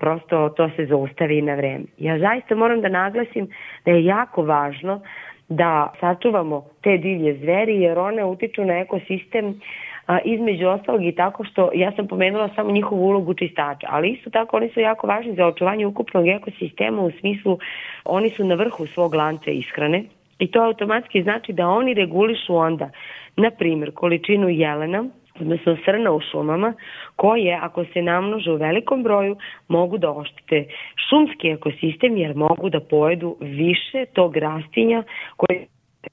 prosto 0.00 0.48
to 0.48 0.70
se 0.76 0.86
zaustavi 0.86 1.42
na 1.42 1.54
vreme. 1.54 1.84
Ja 1.98 2.18
zaista 2.18 2.54
moram 2.54 2.80
da 2.80 2.88
naglasim 2.88 3.48
da 3.84 3.90
je 3.90 4.04
jako 4.04 4.42
važno 4.42 5.00
da 5.48 5.92
sačuvamo 6.00 6.64
te 6.82 6.98
divlje 6.98 7.34
zveri 7.34 7.80
jer 7.80 7.98
one 7.98 8.24
utiču 8.24 8.64
na 8.64 8.78
ekosistem 8.78 9.60
a, 10.08 10.18
između 10.24 10.68
ostalog 10.68 11.04
i 11.04 11.12
tako 11.12 11.44
što 11.44 11.70
ja 11.74 11.92
sam 11.92 12.06
pomenula 12.06 12.48
samo 12.54 12.70
njihovu 12.70 13.06
ulogu 13.06 13.34
čistača, 13.34 13.86
ali 13.90 14.10
isto 14.10 14.30
tako 14.30 14.56
oni 14.56 14.68
su 14.68 14.80
jako 14.80 15.06
važni 15.06 15.34
za 15.34 15.46
očuvanje 15.46 15.86
ukupnog 15.86 16.28
ekosistema 16.28 17.02
u 17.02 17.10
smislu 17.10 17.58
oni 18.04 18.30
su 18.30 18.44
na 18.44 18.54
vrhu 18.54 18.86
svog 18.86 19.14
lanca 19.14 19.50
ishrane 19.50 20.04
i 20.38 20.50
to 20.50 20.62
automatski 20.62 21.22
znači 21.22 21.52
da 21.52 21.68
oni 21.68 21.94
regulišu 21.94 22.56
onda, 22.56 22.90
na 23.36 23.50
primjer, 23.50 23.90
količinu 23.94 24.48
jelena, 24.48 25.04
odnosno 25.40 25.76
srna 25.84 26.12
u 26.12 26.20
šumama, 26.20 26.74
koje, 27.16 27.58
ako 27.62 27.84
se 27.84 28.02
namnože 28.02 28.52
u 28.52 28.56
velikom 28.56 29.02
broju, 29.02 29.36
mogu 29.68 29.98
da 29.98 30.10
oštite 30.10 30.64
šumski 31.08 31.48
ekosistem 31.48 32.16
jer 32.16 32.36
mogu 32.36 32.70
da 32.70 32.80
pojedu 32.80 33.36
više 33.40 34.04
tog 34.12 34.36
rastinja 34.36 35.02
koje 35.36 35.66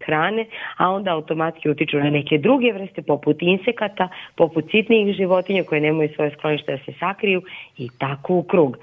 hrane, 0.06 0.46
a 0.78 0.90
onda 0.90 1.12
automatski 1.12 1.70
utiču 1.70 1.98
na 1.98 2.10
neke 2.10 2.38
druge 2.38 2.72
vrste 2.74 3.02
poput 3.02 3.38
insekata, 3.42 4.10
poput 4.36 4.66
sitnijih 4.72 5.16
životinja 5.16 5.64
koje 5.64 5.82
nemaju 5.82 6.10
svoje 6.16 6.32
sklonište 6.32 6.72
da 6.72 6.78
se 6.78 7.00
sakriju 7.00 7.42
i 7.78 7.90
tako 8.00 8.34
u 8.34 8.44
krug. 8.44 8.78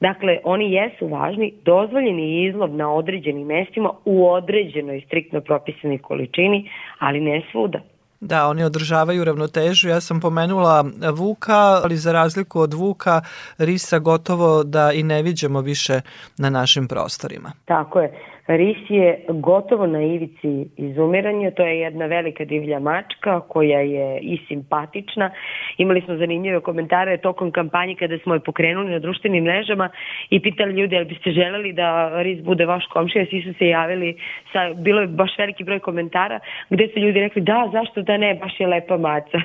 Dakle, 0.00 0.38
oni 0.44 0.72
jesu 0.72 1.08
važni, 1.08 1.54
dozvoljeni 1.64 2.46
izlov 2.46 2.70
na 2.70 2.92
određenim 2.92 3.46
mestima 3.46 3.90
u 4.04 4.30
određenoj 4.30 5.02
striktno 5.06 5.40
propisanoj 5.40 5.98
količini, 5.98 6.70
ali 6.98 7.20
ne 7.20 7.42
svuda. 7.52 7.80
Da, 8.20 8.48
oni 8.48 8.64
održavaju 8.64 9.24
ravnotežu. 9.24 9.88
Ja 9.88 10.00
sam 10.00 10.20
pomenula 10.20 10.84
vuka, 11.14 11.80
ali 11.84 11.96
za 11.96 12.12
razliku 12.12 12.60
od 12.60 12.74
vuka, 12.74 13.20
risa 13.58 13.98
gotovo 13.98 14.64
da 14.64 14.92
i 14.92 15.02
ne 15.02 15.22
viđemo 15.22 15.60
više 15.60 16.00
na 16.38 16.50
našim 16.50 16.88
prostorima. 16.88 17.52
Tako 17.64 18.00
je. 18.00 18.37
Ris 18.48 18.76
je 18.88 19.24
gotovo 19.28 19.86
na 19.86 20.02
ivici 20.02 20.68
izumiranja, 20.76 21.50
to 21.50 21.66
je 21.66 21.80
jedna 21.80 22.06
velika 22.06 22.44
divlja 22.44 22.78
mačka 22.78 23.40
koja 23.40 23.80
je 23.80 24.18
i 24.20 24.38
simpatična. 24.48 25.30
Imali 25.78 26.00
smo 26.00 26.16
zanimljive 26.16 26.60
komentare 26.60 27.16
tokom 27.16 27.50
kampanje 27.52 27.94
kada 27.94 28.18
smo 28.18 28.34
je 28.34 28.40
pokrenuli 28.40 28.90
na 28.90 28.98
društvenim 28.98 29.44
mrežama 29.44 29.88
i 30.30 30.40
pitali 30.40 30.72
ljudi 30.72 30.96
ali 30.96 31.04
biste 31.04 31.30
želeli 31.30 31.72
da 31.72 32.22
Ris 32.22 32.42
bude 32.42 32.66
vaš 32.66 32.86
komšija, 32.86 33.26
svi 33.26 33.42
su 33.42 33.58
se 33.58 33.68
javili, 33.68 34.16
sa, 34.52 34.74
bilo 34.74 35.00
je 35.00 35.06
baš 35.06 35.38
veliki 35.38 35.64
broj 35.64 35.78
komentara 35.78 36.40
gde 36.70 36.88
su 36.88 36.98
ljudi 36.98 37.20
rekli 37.20 37.42
da, 37.42 37.70
zašto 37.72 38.02
da 38.02 38.16
ne, 38.16 38.34
baš 38.34 38.60
je 38.60 38.66
lepa 38.66 38.96
maca. 38.96 39.38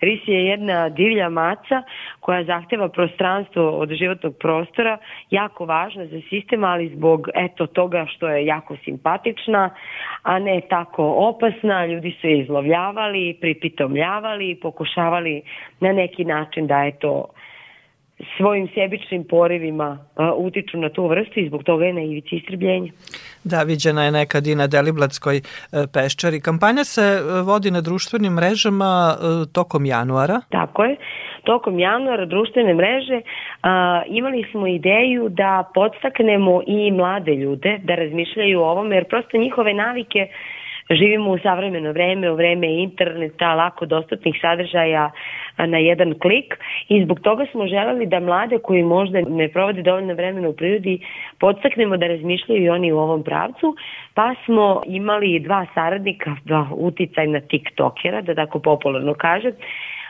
Ris 0.00 0.20
je 0.26 0.44
jedna 0.46 0.88
divlja 0.88 1.28
maca 1.28 1.82
koja 2.20 2.44
zahteva 2.44 2.88
prostranstvo 2.88 3.70
od 3.70 3.92
životnog 3.92 4.36
prostora, 4.38 4.98
jako 5.30 5.64
važna 5.64 6.06
za 6.06 6.20
sistem, 6.28 6.64
ali 6.64 6.88
zbog 6.88 7.28
eto 7.34 7.66
toga 7.66 8.06
što 8.06 8.28
je 8.28 8.46
jako 8.46 8.76
simpatična, 8.84 9.70
a 10.22 10.38
ne 10.38 10.60
tako 10.68 11.14
opasna, 11.16 11.86
ljudi 11.86 12.16
su 12.20 12.26
je 12.26 12.38
izlovljavali, 12.38 13.38
pripitomljavali, 13.40 14.58
pokušavali 14.62 15.42
na 15.80 15.92
neki 15.92 16.24
način 16.24 16.66
da 16.66 16.84
eto 16.84 17.26
svojim 18.36 18.68
sebičnim 18.74 19.24
porivima 19.24 19.98
uh, 20.16 20.46
utiču 20.46 20.78
na 20.78 20.88
tu 20.88 21.06
vrstu 21.06 21.40
i 21.40 21.48
zbog 21.48 21.62
toga 21.62 21.84
je 21.84 21.92
na 21.92 22.02
ivici 22.02 22.36
istrebljenja. 22.36 22.92
Da, 23.44 23.62
viđena 23.62 24.04
je 24.04 24.10
nekad 24.10 24.46
i 24.46 24.54
na 24.54 24.66
Deliblatskoj 24.66 25.40
peščari. 25.92 26.40
Kampanja 26.40 26.84
se 26.84 27.20
vodi 27.44 27.70
na 27.70 27.80
društvenim 27.80 28.32
mrežama 28.32 29.16
tokom 29.52 29.86
januara. 29.86 30.40
Tako 30.50 30.84
je. 30.84 30.96
Tokom 31.44 31.78
januara 31.78 32.26
društvene 32.26 32.74
mreže 32.74 33.20
a, 33.62 34.02
imali 34.06 34.44
smo 34.50 34.66
ideju 34.66 35.28
da 35.28 35.70
podstaknemo 35.74 36.62
i 36.66 36.90
mlade 36.90 37.34
ljude 37.34 37.78
da 37.82 37.94
razmišljaju 37.94 38.60
o 38.60 38.70
ovome, 38.70 38.96
jer 38.96 39.04
prosto 39.04 39.38
njihove 39.38 39.74
navike 39.74 40.28
živimo 40.90 41.30
u 41.30 41.38
savremeno 41.38 41.92
vreme, 41.92 42.30
u 42.30 42.36
vreme 42.36 42.82
interneta, 42.82 43.54
lako 43.54 43.86
dostupnih 43.86 44.38
sadržaja 44.40 45.10
na 45.58 45.78
jedan 45.78 46.14
klik. 46.18 46.58
I 46.88 47.04
zbog 47.04 47.20
toga 47.20 47.46
smo 47.52 47.66
želeli 47.66 48.06
da 48.06 48.20
mlade 48.20 48.58
koji 48.58 48.82
možda 48.82 49.20
ne 49.28 49.48
provode 49.48 49.82
dovoljno 49.82 50.14
vremena 50.14 50.48
u 50.48 50.52
prirodi 50.52 50.98
podstaknemo 51.38 51.96
da 51.96 52.06
razmišljaju 52.06 52.64
i 52.64 52.68
oni 52.68 52.92
u 52.92 52.98
ovom 52.98 53.22
pravcu, 53.22 53.76
pa 54.14 54.34
smo 54.44 54.82
imali 54.86 55.40
dva 55.40 55.66
saradnika, 55.74 56.36
dva 56.44 56.66
uticajna 56.72 57.40
tiktokera, 57.40 58.20
da 58.20 58.34
tako 58.34 58.58
popularno 58.58 59.14
kažem, 59.14 59.52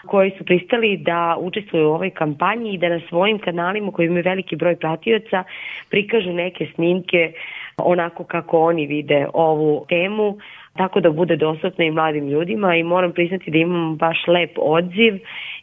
koji 0.06 0.30
su 0.38 0.44
pristali 0.44 0.96
da 0.96 1.36
učestvuju 1.40 1.88
u 1.88 1.92
ovoj 1.92 2.10
kampanji 2.10 2.72
i 2.72 2.78
da 2.78 2.88
na 2.88 3.00
svojim 3.08 3.38
kanalima 3.38 3.92
koji 3.92 4.06
imaju 4.06 4.22
veliki 4.24 4.56
broj 4.56 4.76
pratioca 4.76 5.44
prikažu 5.90 6.32
neke 6.32 6.66
snimke 6.74 7.32
onako 7.76 8.24
kako 8.24 8.60
oni 8.60 8.86
vide 8.86 9.26
ovu 9.32 9.86
temu 9.88 10.38
tako 10.76 11.00
da 11.00 11.10
bude 11.10 11.36
dostupna 11.36 11.84
i 11.84 11.90
mladim 11.90 12.28
ljudima 12.28 12.76
i 12.76 12.82
moram 12.82 13.12
priznati 13.12 13.50
da 13.50 13.58
imam 13.58 13.96
baš 13.96 14.26
lep 14.26 14.50
odziv 14.56 15.18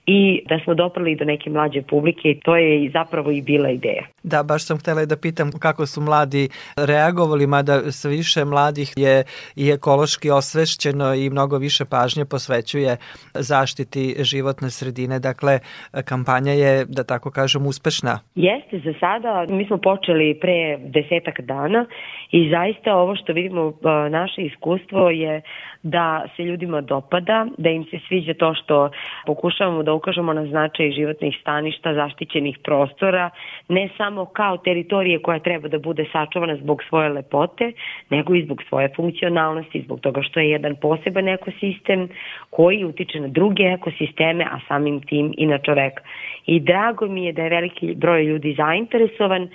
i 0.06 0.44
da 0.50 0.60
smo 0.64 0.74
doprali 0.74 1.16
do 1.16 1.26
neke 1.26 1.50
mlađe 1.50 1.82
publike 1.82 2.30
i 2.30 2.40
to 2.40 2.56
je 2.56 2.90
zapravo 2.94 3.32
i 3.32 3.42
bila 3.42 3.70
ideja. 3.70 4.04
Da, 4.24 4.44
baš 4.44 4.66
sam 4.66 4.78
htela 4.78 5.06
da 5.06 5.18
pitam 5.18 5.52
kako 5.60 5.86
su 5.86 6.02
mladi 6.02 6.50
reagovali, 6.78 7.48
mada 7.48 7.92
sve 7.92 8.12
više 8.12 8.46
mladih 8.46 8.94
je 8.96 9.24
i 9.56 9.70
ekološki 9.70 10.30
osvešćeno 10.30 11.14
i 11.14 11.30
mnogo 11.30 11.58
više 11.58 11.86
pažnje 11.86 12.26
posvećuje 12.26 12.98
zaštiti 13.34 14.16
životne 14.20 14.70
sredine. 14.70 15.20
Dakle, 15.20 15.60
kampanja 16.06 16.52
je, 16.52 16.86
da 16.86 17.04
tako 17.04 17.32
kažem, 17.32 17.66
uspešna. 17.66 18.20
Jeste, 18.36 18.80
za 18.80 18.94
sada 19.00 19.46
mi 19.50 19.66
smo 19.66 19.78
počeli 19.78 20.38
pre 20.42 20.78
desetak 20.78 21.42
dana 21.42 21.86
i 22.32 22.50
zaista 22.50 22.96
ovo 22.96 23.16
što 23.16 23.34
vidimo, 23.34 23.74
naše 24.10 24.42
iskustvo 24.42 25.10
je 25.10 25.42
da 25.84 26.26
se 26.36 26.44
ljudima 26.44 26.82
dopada, 26.82 27.48
da 27.58 27.70
im 27.70 27.84
se 27.84 28.00
sviđa 28.08 28.34
to 28.34 28.54
što 28.54 28.90
pokušavamo 29.26 29.84
da 29.84 29.91
ukažemo 29.94 30.34
na 30.34 30.46
značaj 30.46 30.92
životnih 30.92 31.38
staništa, 31.42 31.94
zaštićenih 31.94 32.58
prostora, 32.64 33.30
ne 33.68 33.90
samo 33.98 34.26
kao 34.26 34.58
teritorije 34.58 35.20
koja 35.22 35.40
treba 35.40 35.68
da 35.68 35.80
bude 35.80 36.06
sačuvana 36.12 36.56
zbog 36.56 36.84
svoje 36.90 37.10
lepote, 37.10 37.72
nego 38.10 38.36
i 38.36 38.44
zbog 38.46 38.64
svoje 38.70 38.90
funkcionalnosti, 38.96 39.82
zbog 39.82 40.00
toga 40.00 40.22
što 40.22 40.40
je 40.40 40.50
jedan 40.50 40.76
poseban 40.76 41.28
ekosistem 41.28 42.10
koji 42.50 42.86
utiče 42.86 43.20
na 43.20 43.28
druge 43.28 43.64
ekosisteme, 43.64 44.44
a 44.44 44.60
samim 44.68 45.02
tim 45.02 45.34
i 45.38 45.46
na 45.46 45.58
čoveka. 45.58 46.04
I 46.46 46.60
drago 46.60 47.08
mi 47.08 47.26
je 47.26 47.34
da 47.34 47.44
je 47.44 47.50
veliki 47.50 47.96
broj 47.96 48.24
ljudi 48.24 48.56
zainteresovan 48.58 49.50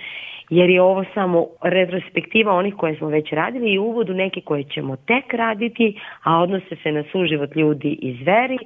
jer 0.49 0.69
je 0.69 0.81
ovo 0.81 1.03
samo 1.13 1.47
retrospektiva 1.63 2.53
onih 2.53 2.73
koje 2.77 2.95
smo 2.95 3.07
već 3.07 3.31
radili 3.31 3.73
i 3.73 3.79
uvod 3.79 4.09
u 4.09 4.13
neke 4.13 4.41
koje 4.41 4.63
ćemo 4.63 4.95
tek 4.95 5.33
raditi, 5.33 5.99
a 6.23 6.41
odnose 6.41 6.75
se 6.83 6.91
na 6.91 7.03
suživot 7.11 7.55
ljudi 7.55 7.97
i 8.01 8.17
zveri 8.23 8.57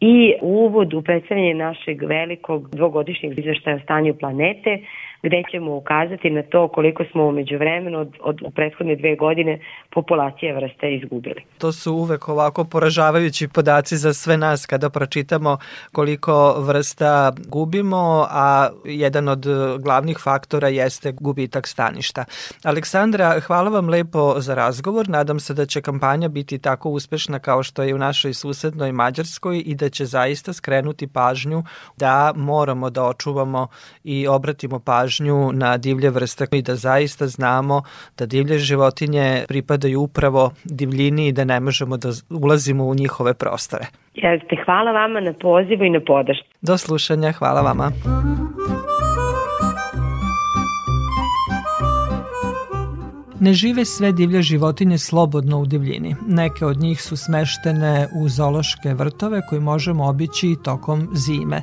i 0.00 0.34
uvod 0.42 0.94
u 0.94 1.02
predstavljanje 1.02 1.54
našeg 1.54 2.02
velikog 2.02 2.70
dvogodišnjeg 2.76 3.38
izveštaja 3.38 3.76
o 3.76 3.80
stanju 3.80 4.14
planete 4.14 4.78
gde 5.24 5.42
ćemo 5.50 5.76
ukazati 5.76 6.30
na 6.30 6.42
to 6.42 6.68
koliko 6.68 7.04
smo 7.12 7.26
umeđu 7.26 7.56
vremenu 7.58 7.98
od, 7.98 8.12
od 8.20 8.36
prethodne 8.54 8.96
dve 8.96 9.16
godine 9.16 9.58
populacije 9.94 10.54
vrste 10.54 10.94
izgubili. 10.94 11.42
To 11.58 11.72
su 11.72 11.94
uvek 11.94 12.28
ovako 12.28 12.64
poražavajući 12.64 13.48
podaci 13.48 13.96
za 13.96 14.12
sve 14.14 14.36
nas 14.36 14.66
kada 14.66 14.90
pročitamo 14.90 15.58
koliko 15.92 16.54
vrsta 16.58 17.32
gubimo, 17.48 18.26
a 18.30 18.68
jedan 18.84 19.28
od 19.28 19.46
glavnih 19.78 20.18
faktora 20.24 20.68
jeste 20.68 21.12
gubitak 21.12 21.66
staništa. 21.66 22.24
Aleksandra, 22.64 23.40
hvala 23.40 23.70
vam 23.70 23.88
lepo 23.88 24.34
za 24.36 24.54
razgovor. 24.54 25.08
Nadam 25.08 25.40
se 25.40 25.54
da 25.54 25.66
će 25.66 25.82
kampanja 25.82 26.28
biti 26.28 26.58
tako 26.58 26.90
uspešna 26.90 27.38
kao 27.38 27.62
što 27.62 27.82
je 27.82 27.94
u 27.94 27.98
našoj 27.98 28.34
susednoj 28.34 28.92
Mađarskoj 28.92 29.62
i 29.66 29.74
da 29.74 29.88
će 29.88 30.04
zaista 30.04 30.52
skrenuti 30.52 31.06
pažnju 31.06 31.62
da 31.96 32.32
moramo 32.36 32.90
da 32.90 33.04
očuvamo 33.04 33.68
i 34.04 34.26
obratimo 34.28 34.78
pažnju 34.78 35.13
pažnju 35.14 35.52
na 35.52 35.76
divlje 35.76 36.10
vrste 36.10 36.46
i 36.52 36.62
da 36.62 36.74
zaista 36.76 37.26
znamo 37.26 37.82
da 38.18 38.26
divlje 38.26 38.58
životinje 38.58 39.44
pripadaju 39.48 40.00
upravo 40.00 40.52
divljini 40.64 41.28
i 41.28 41.32
da 41.32 41.44
ne 41.44 41.60
možemo 41.60 41.96
da 41.96 42.08
ulazimo 42.30 42.84
u 42.84 42.94
njihove 42.94 43.34
prostore. 43.34 43.84
Jeste, 44.14 44.56
hvala 44.64 44.92
vama 44.92 45.20
na 45.20 45.32
pozivu 45.32 45.84
i 45.84 45.90
na 45.90 46.00
podršci. 46.00 46.48
Do 46.62 46.78
slušanja, 46.78 47.32
hvala 47.32 47.60
vama. 47.60 47.90
Ne 53.40 53.54
žive 53.54 53.84
sve 53.84 54.12
divlje 54.12 54.42
životinje 54.42 54.98
slobodno 54.98 55.58
u 55.58 55.66
divljini. 55.66 56.16
Neke 56.26 56.66
od 56.66 56.78
njih 56.78 57.02
su 57.02 57.16
smeštene 57.16 58.08
u 58.14 58.28
zološke 58.28 58.94
vrtove 58.94 59.40
koji 59.48 59.60
možemo 59.60 60.08
obići 60.08 60.50
i 60.50 60.56
tokom 60.56 61.08
zime. 61.14 61.62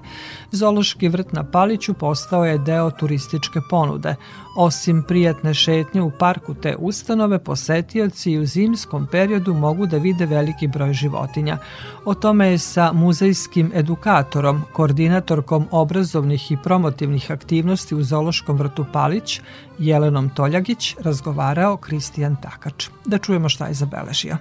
Zološki 0.51 1.09
vrt 1.09 1.34
na 1.34 1.43
Paliću 1.43 1.93
postao 1.93 2.45
je 2.45 2.57
deo 2.57 2.91
turističke 2.91 3.59
ponude. 3.69 4.15
Osim 4.57 5.03
prijatne 5.07 5.53
šetnje 5.53 6.01
u 6.01 6.11
parku 6.19 6.53
te 6.53 6.76
ustanove, 6.80 7.39
posetioci 7.39 8.38
u 8.38 8.45
zimskom 8.45 9.07
periodu 9.11 9.53
mogu 9.53 9.86
da 9.86 9.97
vide 9.97 10.26
veliki 10.26 10.67
broj 10.67 10.93
životinja. 10.93 11.57
O 12.05 12.13
tome 12.13 12.47
je 12.47 12.57
sa 12.57 12.91
muzejskim 12.93 13.72
edukatorom, 13.76 14.61
koordinatorkom 14.74 15.67
obrazovnih 15.72 16.51
i 16.51 16.57
promotivnih 16.63 17.32
aktivnosti 17.32 17.95
u 17.95 18.03
Zološkom 18.03 18.57
vrtu 18.57 18.86
Palić, 18.93 19.41
Jelenom 19.80 20.30
Toljagić, 20.30 20.95
razgovarao 20.99 21.78
Kristijan 21.78 22.36
Takač. 22.41 22.88
Da 23.05 23.17
čujemo 23.17 23.49
šta 23.49 23.67
je 23.67 23.74
zabeležio. 23.74 24.38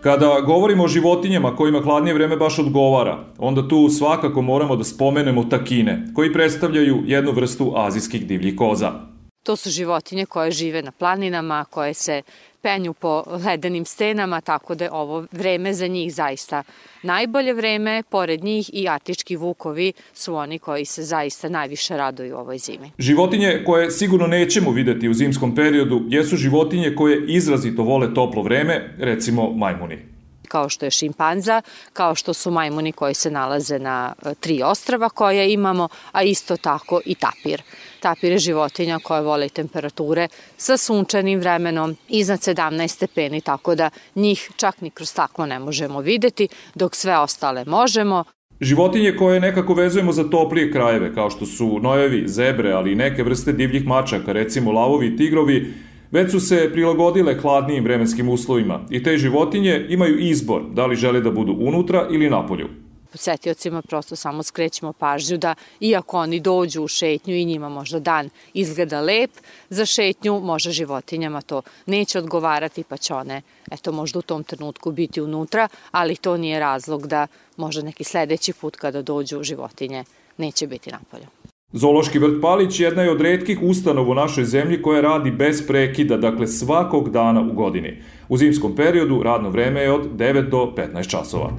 Kada 0.00 0.40
govorimo 0.46 0.84
o 0.84 0.88
životinjama 0.88 1.56
kojima 1.56 1.80
hladnije 1.80 2.14
vreme 2.14 2.36
baš 2.36 2.58
odgovara, 2.58 3.18
onda 3.38 3.68
tu 3.68 3.88
svakako 3.88 4.42
moramo 4.42 4.76
da 4.76 4.84
spomenemo 4.84 5.44
takine, 5.44 6.06
koji 6.14 6.32
predstavljaju 6.32 7.02
jednu 7.06 7.32
vrstu 7.32 7.72
azijskih 7.76 8.26
divljih 8.26 8.56
koza. 8.56 9.13
To 9.44 9.56
su 9.56 9.70
životinje 9.70 10.26
koje 10.26 10.50
žive 10.50 10.82
na 10.82 10.92
planinama, 10.92 11.64
koje 11.70 11.94
se 11.94 12.22
penju 12.62 12.92
po 12.92 13.22
ledenim 13.44 13.84
stenama, 13.84 14.40
tako 14.40 14.74
da 14.74 14.84
je 14.84 14.92
ovo 14.92 15.26
vreme 15.32 15.74
za 15.74 15.86
njih 15.86 16.14
zaista 16.14 16.62
najbolje 17.02 17.52
vreme. 17.52 18.02
Pored 18.10 18.44
njih 18.44 18.70
i 18.72 18.88
atički 18.88 19.36
vukovi 19.36 19.92
su 20.14 20.34
oni 20.34 20.58
koji 20.58 20.84
se 20.84 21.02
zaista 21.02 21.48
najviše 21.48 21.96
raduju 21.96 22.36
ovoj 22.36 22.58
zimi. 22.58 22.90
Životinje 22.98 23.62
koje 23.66 23.90
sigurno 23.90 24.26
nećemo 24.26 24.70
videti 24.70 25.08
u 25.08 25.14
zimskom 25.14 25.54
periodu 25.54 26.02
jesu 26.08 26.36
životinje 26.36 26.94
koje 26.94 27.24
izrazito 27.28 27.82
vole 27.82 28.14
toplo 28.14 28.42
vreme, 28.42 28.94
recimo 28.98 29.50
majmuni 29.50 30.14
kao 30.54 30.68
što 30.68 30.86
je 30.86 30.90
šimpanza, 30.90 31.62
kao 31.92 32.14
što 32.14 32.34
su 32.34 32.50
majmuni 32.50 32.92
koji 32.92 33.14
se 33.14 33.30
nalaze 33.30 33.78
na 33.78 34.14
tri 34.40 34.62
ostrava 34.62 35.08
koje 35.08 35.52
imamo, 35.52 35.88
a 36.12 36.22
isto 36.22 36.56
tako 36.56 37.00
i 37.06 37.14
tapir. 37.14 37.62
Tapir 38.04 38.32
je 38.32 38.38
životinja 38.38 38.98
koja 39.02 39.20
vole 39.20 39.48
temperature 39.48 40.28
sa 40.56 40.76
sunčanim 40.76 41.40
vremenom 41.40 41.96
iznad 42.08 42.38
17 42.38 42.88
stepeni, 42.88 43.40
tako 43.40 43.74
da 43.74 43.90
njih 44.14 44.50
čak 44.56 44.80
ni 44.80 44.90
kroz 44.90 45.08
staklo 45.08 45.46
ne 45.46 45.58
možemo 45.58 46.00
videti, 46.00 46.48
dok 46.74 46.94
sve 46.94 47.18
ostale 47.18 47.64
možemo. 47.64 48.24
Životinje 48.60 49.16
koje 49.16 49.40
nekako 49.40 49.74
vezujemo 49.74 50.12
za 50.12 50.24
toplije 50.30 50.72
krajeve, 50.72 51.14
kao 51.14 51.30
što 51.30 51.46
su 51.46 51.78
nojevi, 51.82 52.28
zebre, 52.28 52.72
ali 52.72 52.92
i 52.92 52.94
neke 52.94 53.22
vrste 53.22 53.52
divljih 53.52 53.86
mačaka, 53.86 54.32
recimo 54.32 54.72
lavovi 54.72 55.06
i 55.06 55.16
tigrovi, 55.16 55.72
već 56.10 56.30
su 56.30 56.40
se 56.40 56.70
prilagodile 56.72 57.34
hladnijim 57.34 57.84
vremenskim 57.84 58.28
uslovima 58.28 58.80
i 58.90 59.02
te 59.02 59.16
životinje 59.16 59.86
imaju 59.88 60.18
izbor 60.18 60.62
da 60.72 60.86
li 60.86 60.96
žele 60.96 61.20
da 61.20 61.30
budu 61.30 61.56
unutra 61.60 62.08
ili 62.10 62.30
napolju. 62.30 62.83
Posetiocima 63.14 63.82
prosto 63.82 64.16
samo 64.16 64.42
skrećemo 64.42 64.92
pažnju 64.92 65.36
da 65.38 65.54
iako 65.80 66.18
oni 66.18 66.40
dođu 66.40 66.82
u 66.82 66.88
šetnju 66.88 67.34
i 67.34 67.44
njima 67.44 67.68
možda 67.68 68.00
dan 68.00 68.30
izgleda 68.54 69.00
lep, 69.00 69.30
za 69.70 69.86
šetnju 69.86 70.40
može 70.40 70.70
životinjama 70.70 71.42
to 71.42 71.62
neće 71.86 72.18
odgovarati 72.18 72.84
pa 72.88 72.96
će 72.96 73.14
one 73.14 73.42
eto 73.70 73.92
možda 73.92 74.18
u 74.18 74.22
tom 74.22 74.44
trenutku 74.44 74.92
biti 74.92 75.20
unutra, 75.20 75.68
ali 75.90 76.16
to 76.16 76.36
nije 76.36 76.60
razlog 76.60 77.06
da 77.06 77.26
možda 77.56 77.82
neki 77.82 78.04
sledeći 78.04 78.52
put 78.52 78.76
kada 78.76 79.02
dođu 79.02 79.42
životinje 79.42 80.04
neće 80.38 80.66
biti 80.66 80.90
napolju. 80.90 81.26
Zološki 81.72 82.18
vrt 82.18 82.42
Palić 82.42 82.80
jedna 82.80 83.02
je 83.02 83.10
od 83.10 83.20
redkih 83.20 83.58
ustanova 83.62 84.10
u 84.10 84.14
našoj 84.14 84.44
zemlji 84.44 84.82
koja 84.82 85.00
radi 85.00 85.30
bez 85.30 85.66
prekida, 85.66 86.16
dakle 86.16 86.46
svakog 86.46 87.10
dana 87.10 87.40
u 87.40 87.52
godini. 87.52 88.02
U 88.28 88.36
zimskom 88.36 88.76
periodu 88.76 89.22
radno 89.22 89.50
vreme 89.50 89.80
je 89.80 89.92
od 89.92 90.16
9 90.16 90.50
do 90.50 90.72
15 90.76 91.10
časova. 91.10 91.50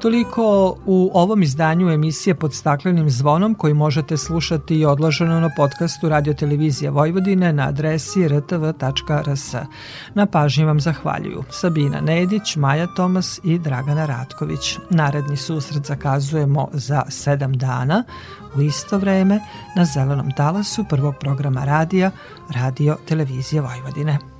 Toliko 0.00 0.76
u 0.86 1.10
ovom 1.14 1.42
izdanju 1.42 1.90
emisije 1.90 2.34
pod 2.34 2.54
staklenim 2.54 3.10
zvonom 3.10 3.54
koji 3.54 3.74
možete 3.74 4.16
slušati 4.16 4.78
i 4.78 4.84
odloženo 4.84 5.40
na 5.40 5.50
podcastu 5.56 6.08
Radio 6.08 6.34
Televizija 6.34 6.90
Vojvodine 6.90 7.52
na 7.52 7.68
adresi 7.68 8.28
rtv.rs. 8.28 9.54
Na 10.14 10.26
pažnji 10.26 10.64
vam 10.64 10.80
zahvaljuju 10.80 11.44
Sabina 11.50 12.00
Nedić, 12.00 12.56
Maja 12.56 12.86
Tomas 12.86 13.40
i 13.44 13.58
Dragana 13.58 14.06
Ratković. 14.06 14.78
Naredni 14.90 15.36
susret 15.36 15.86
zakazujemo 15.86 16.68
za 16.72 17.02
sedam 17.08 17.52
dana 17.52 18.04
u 18.56 18.60
isto 18.60 18.98
vreme 18.98 19.40
na 19.76 19.84
zelenom 19.84 20.30
talasu 20.36 20.84
prvog 20.88 21.14
programa 21.20 21.64
radija 21.64 22.10
Radio 22.50 22.96
Televizija 23.08 23.62
Vojvodine. 23.62 24.37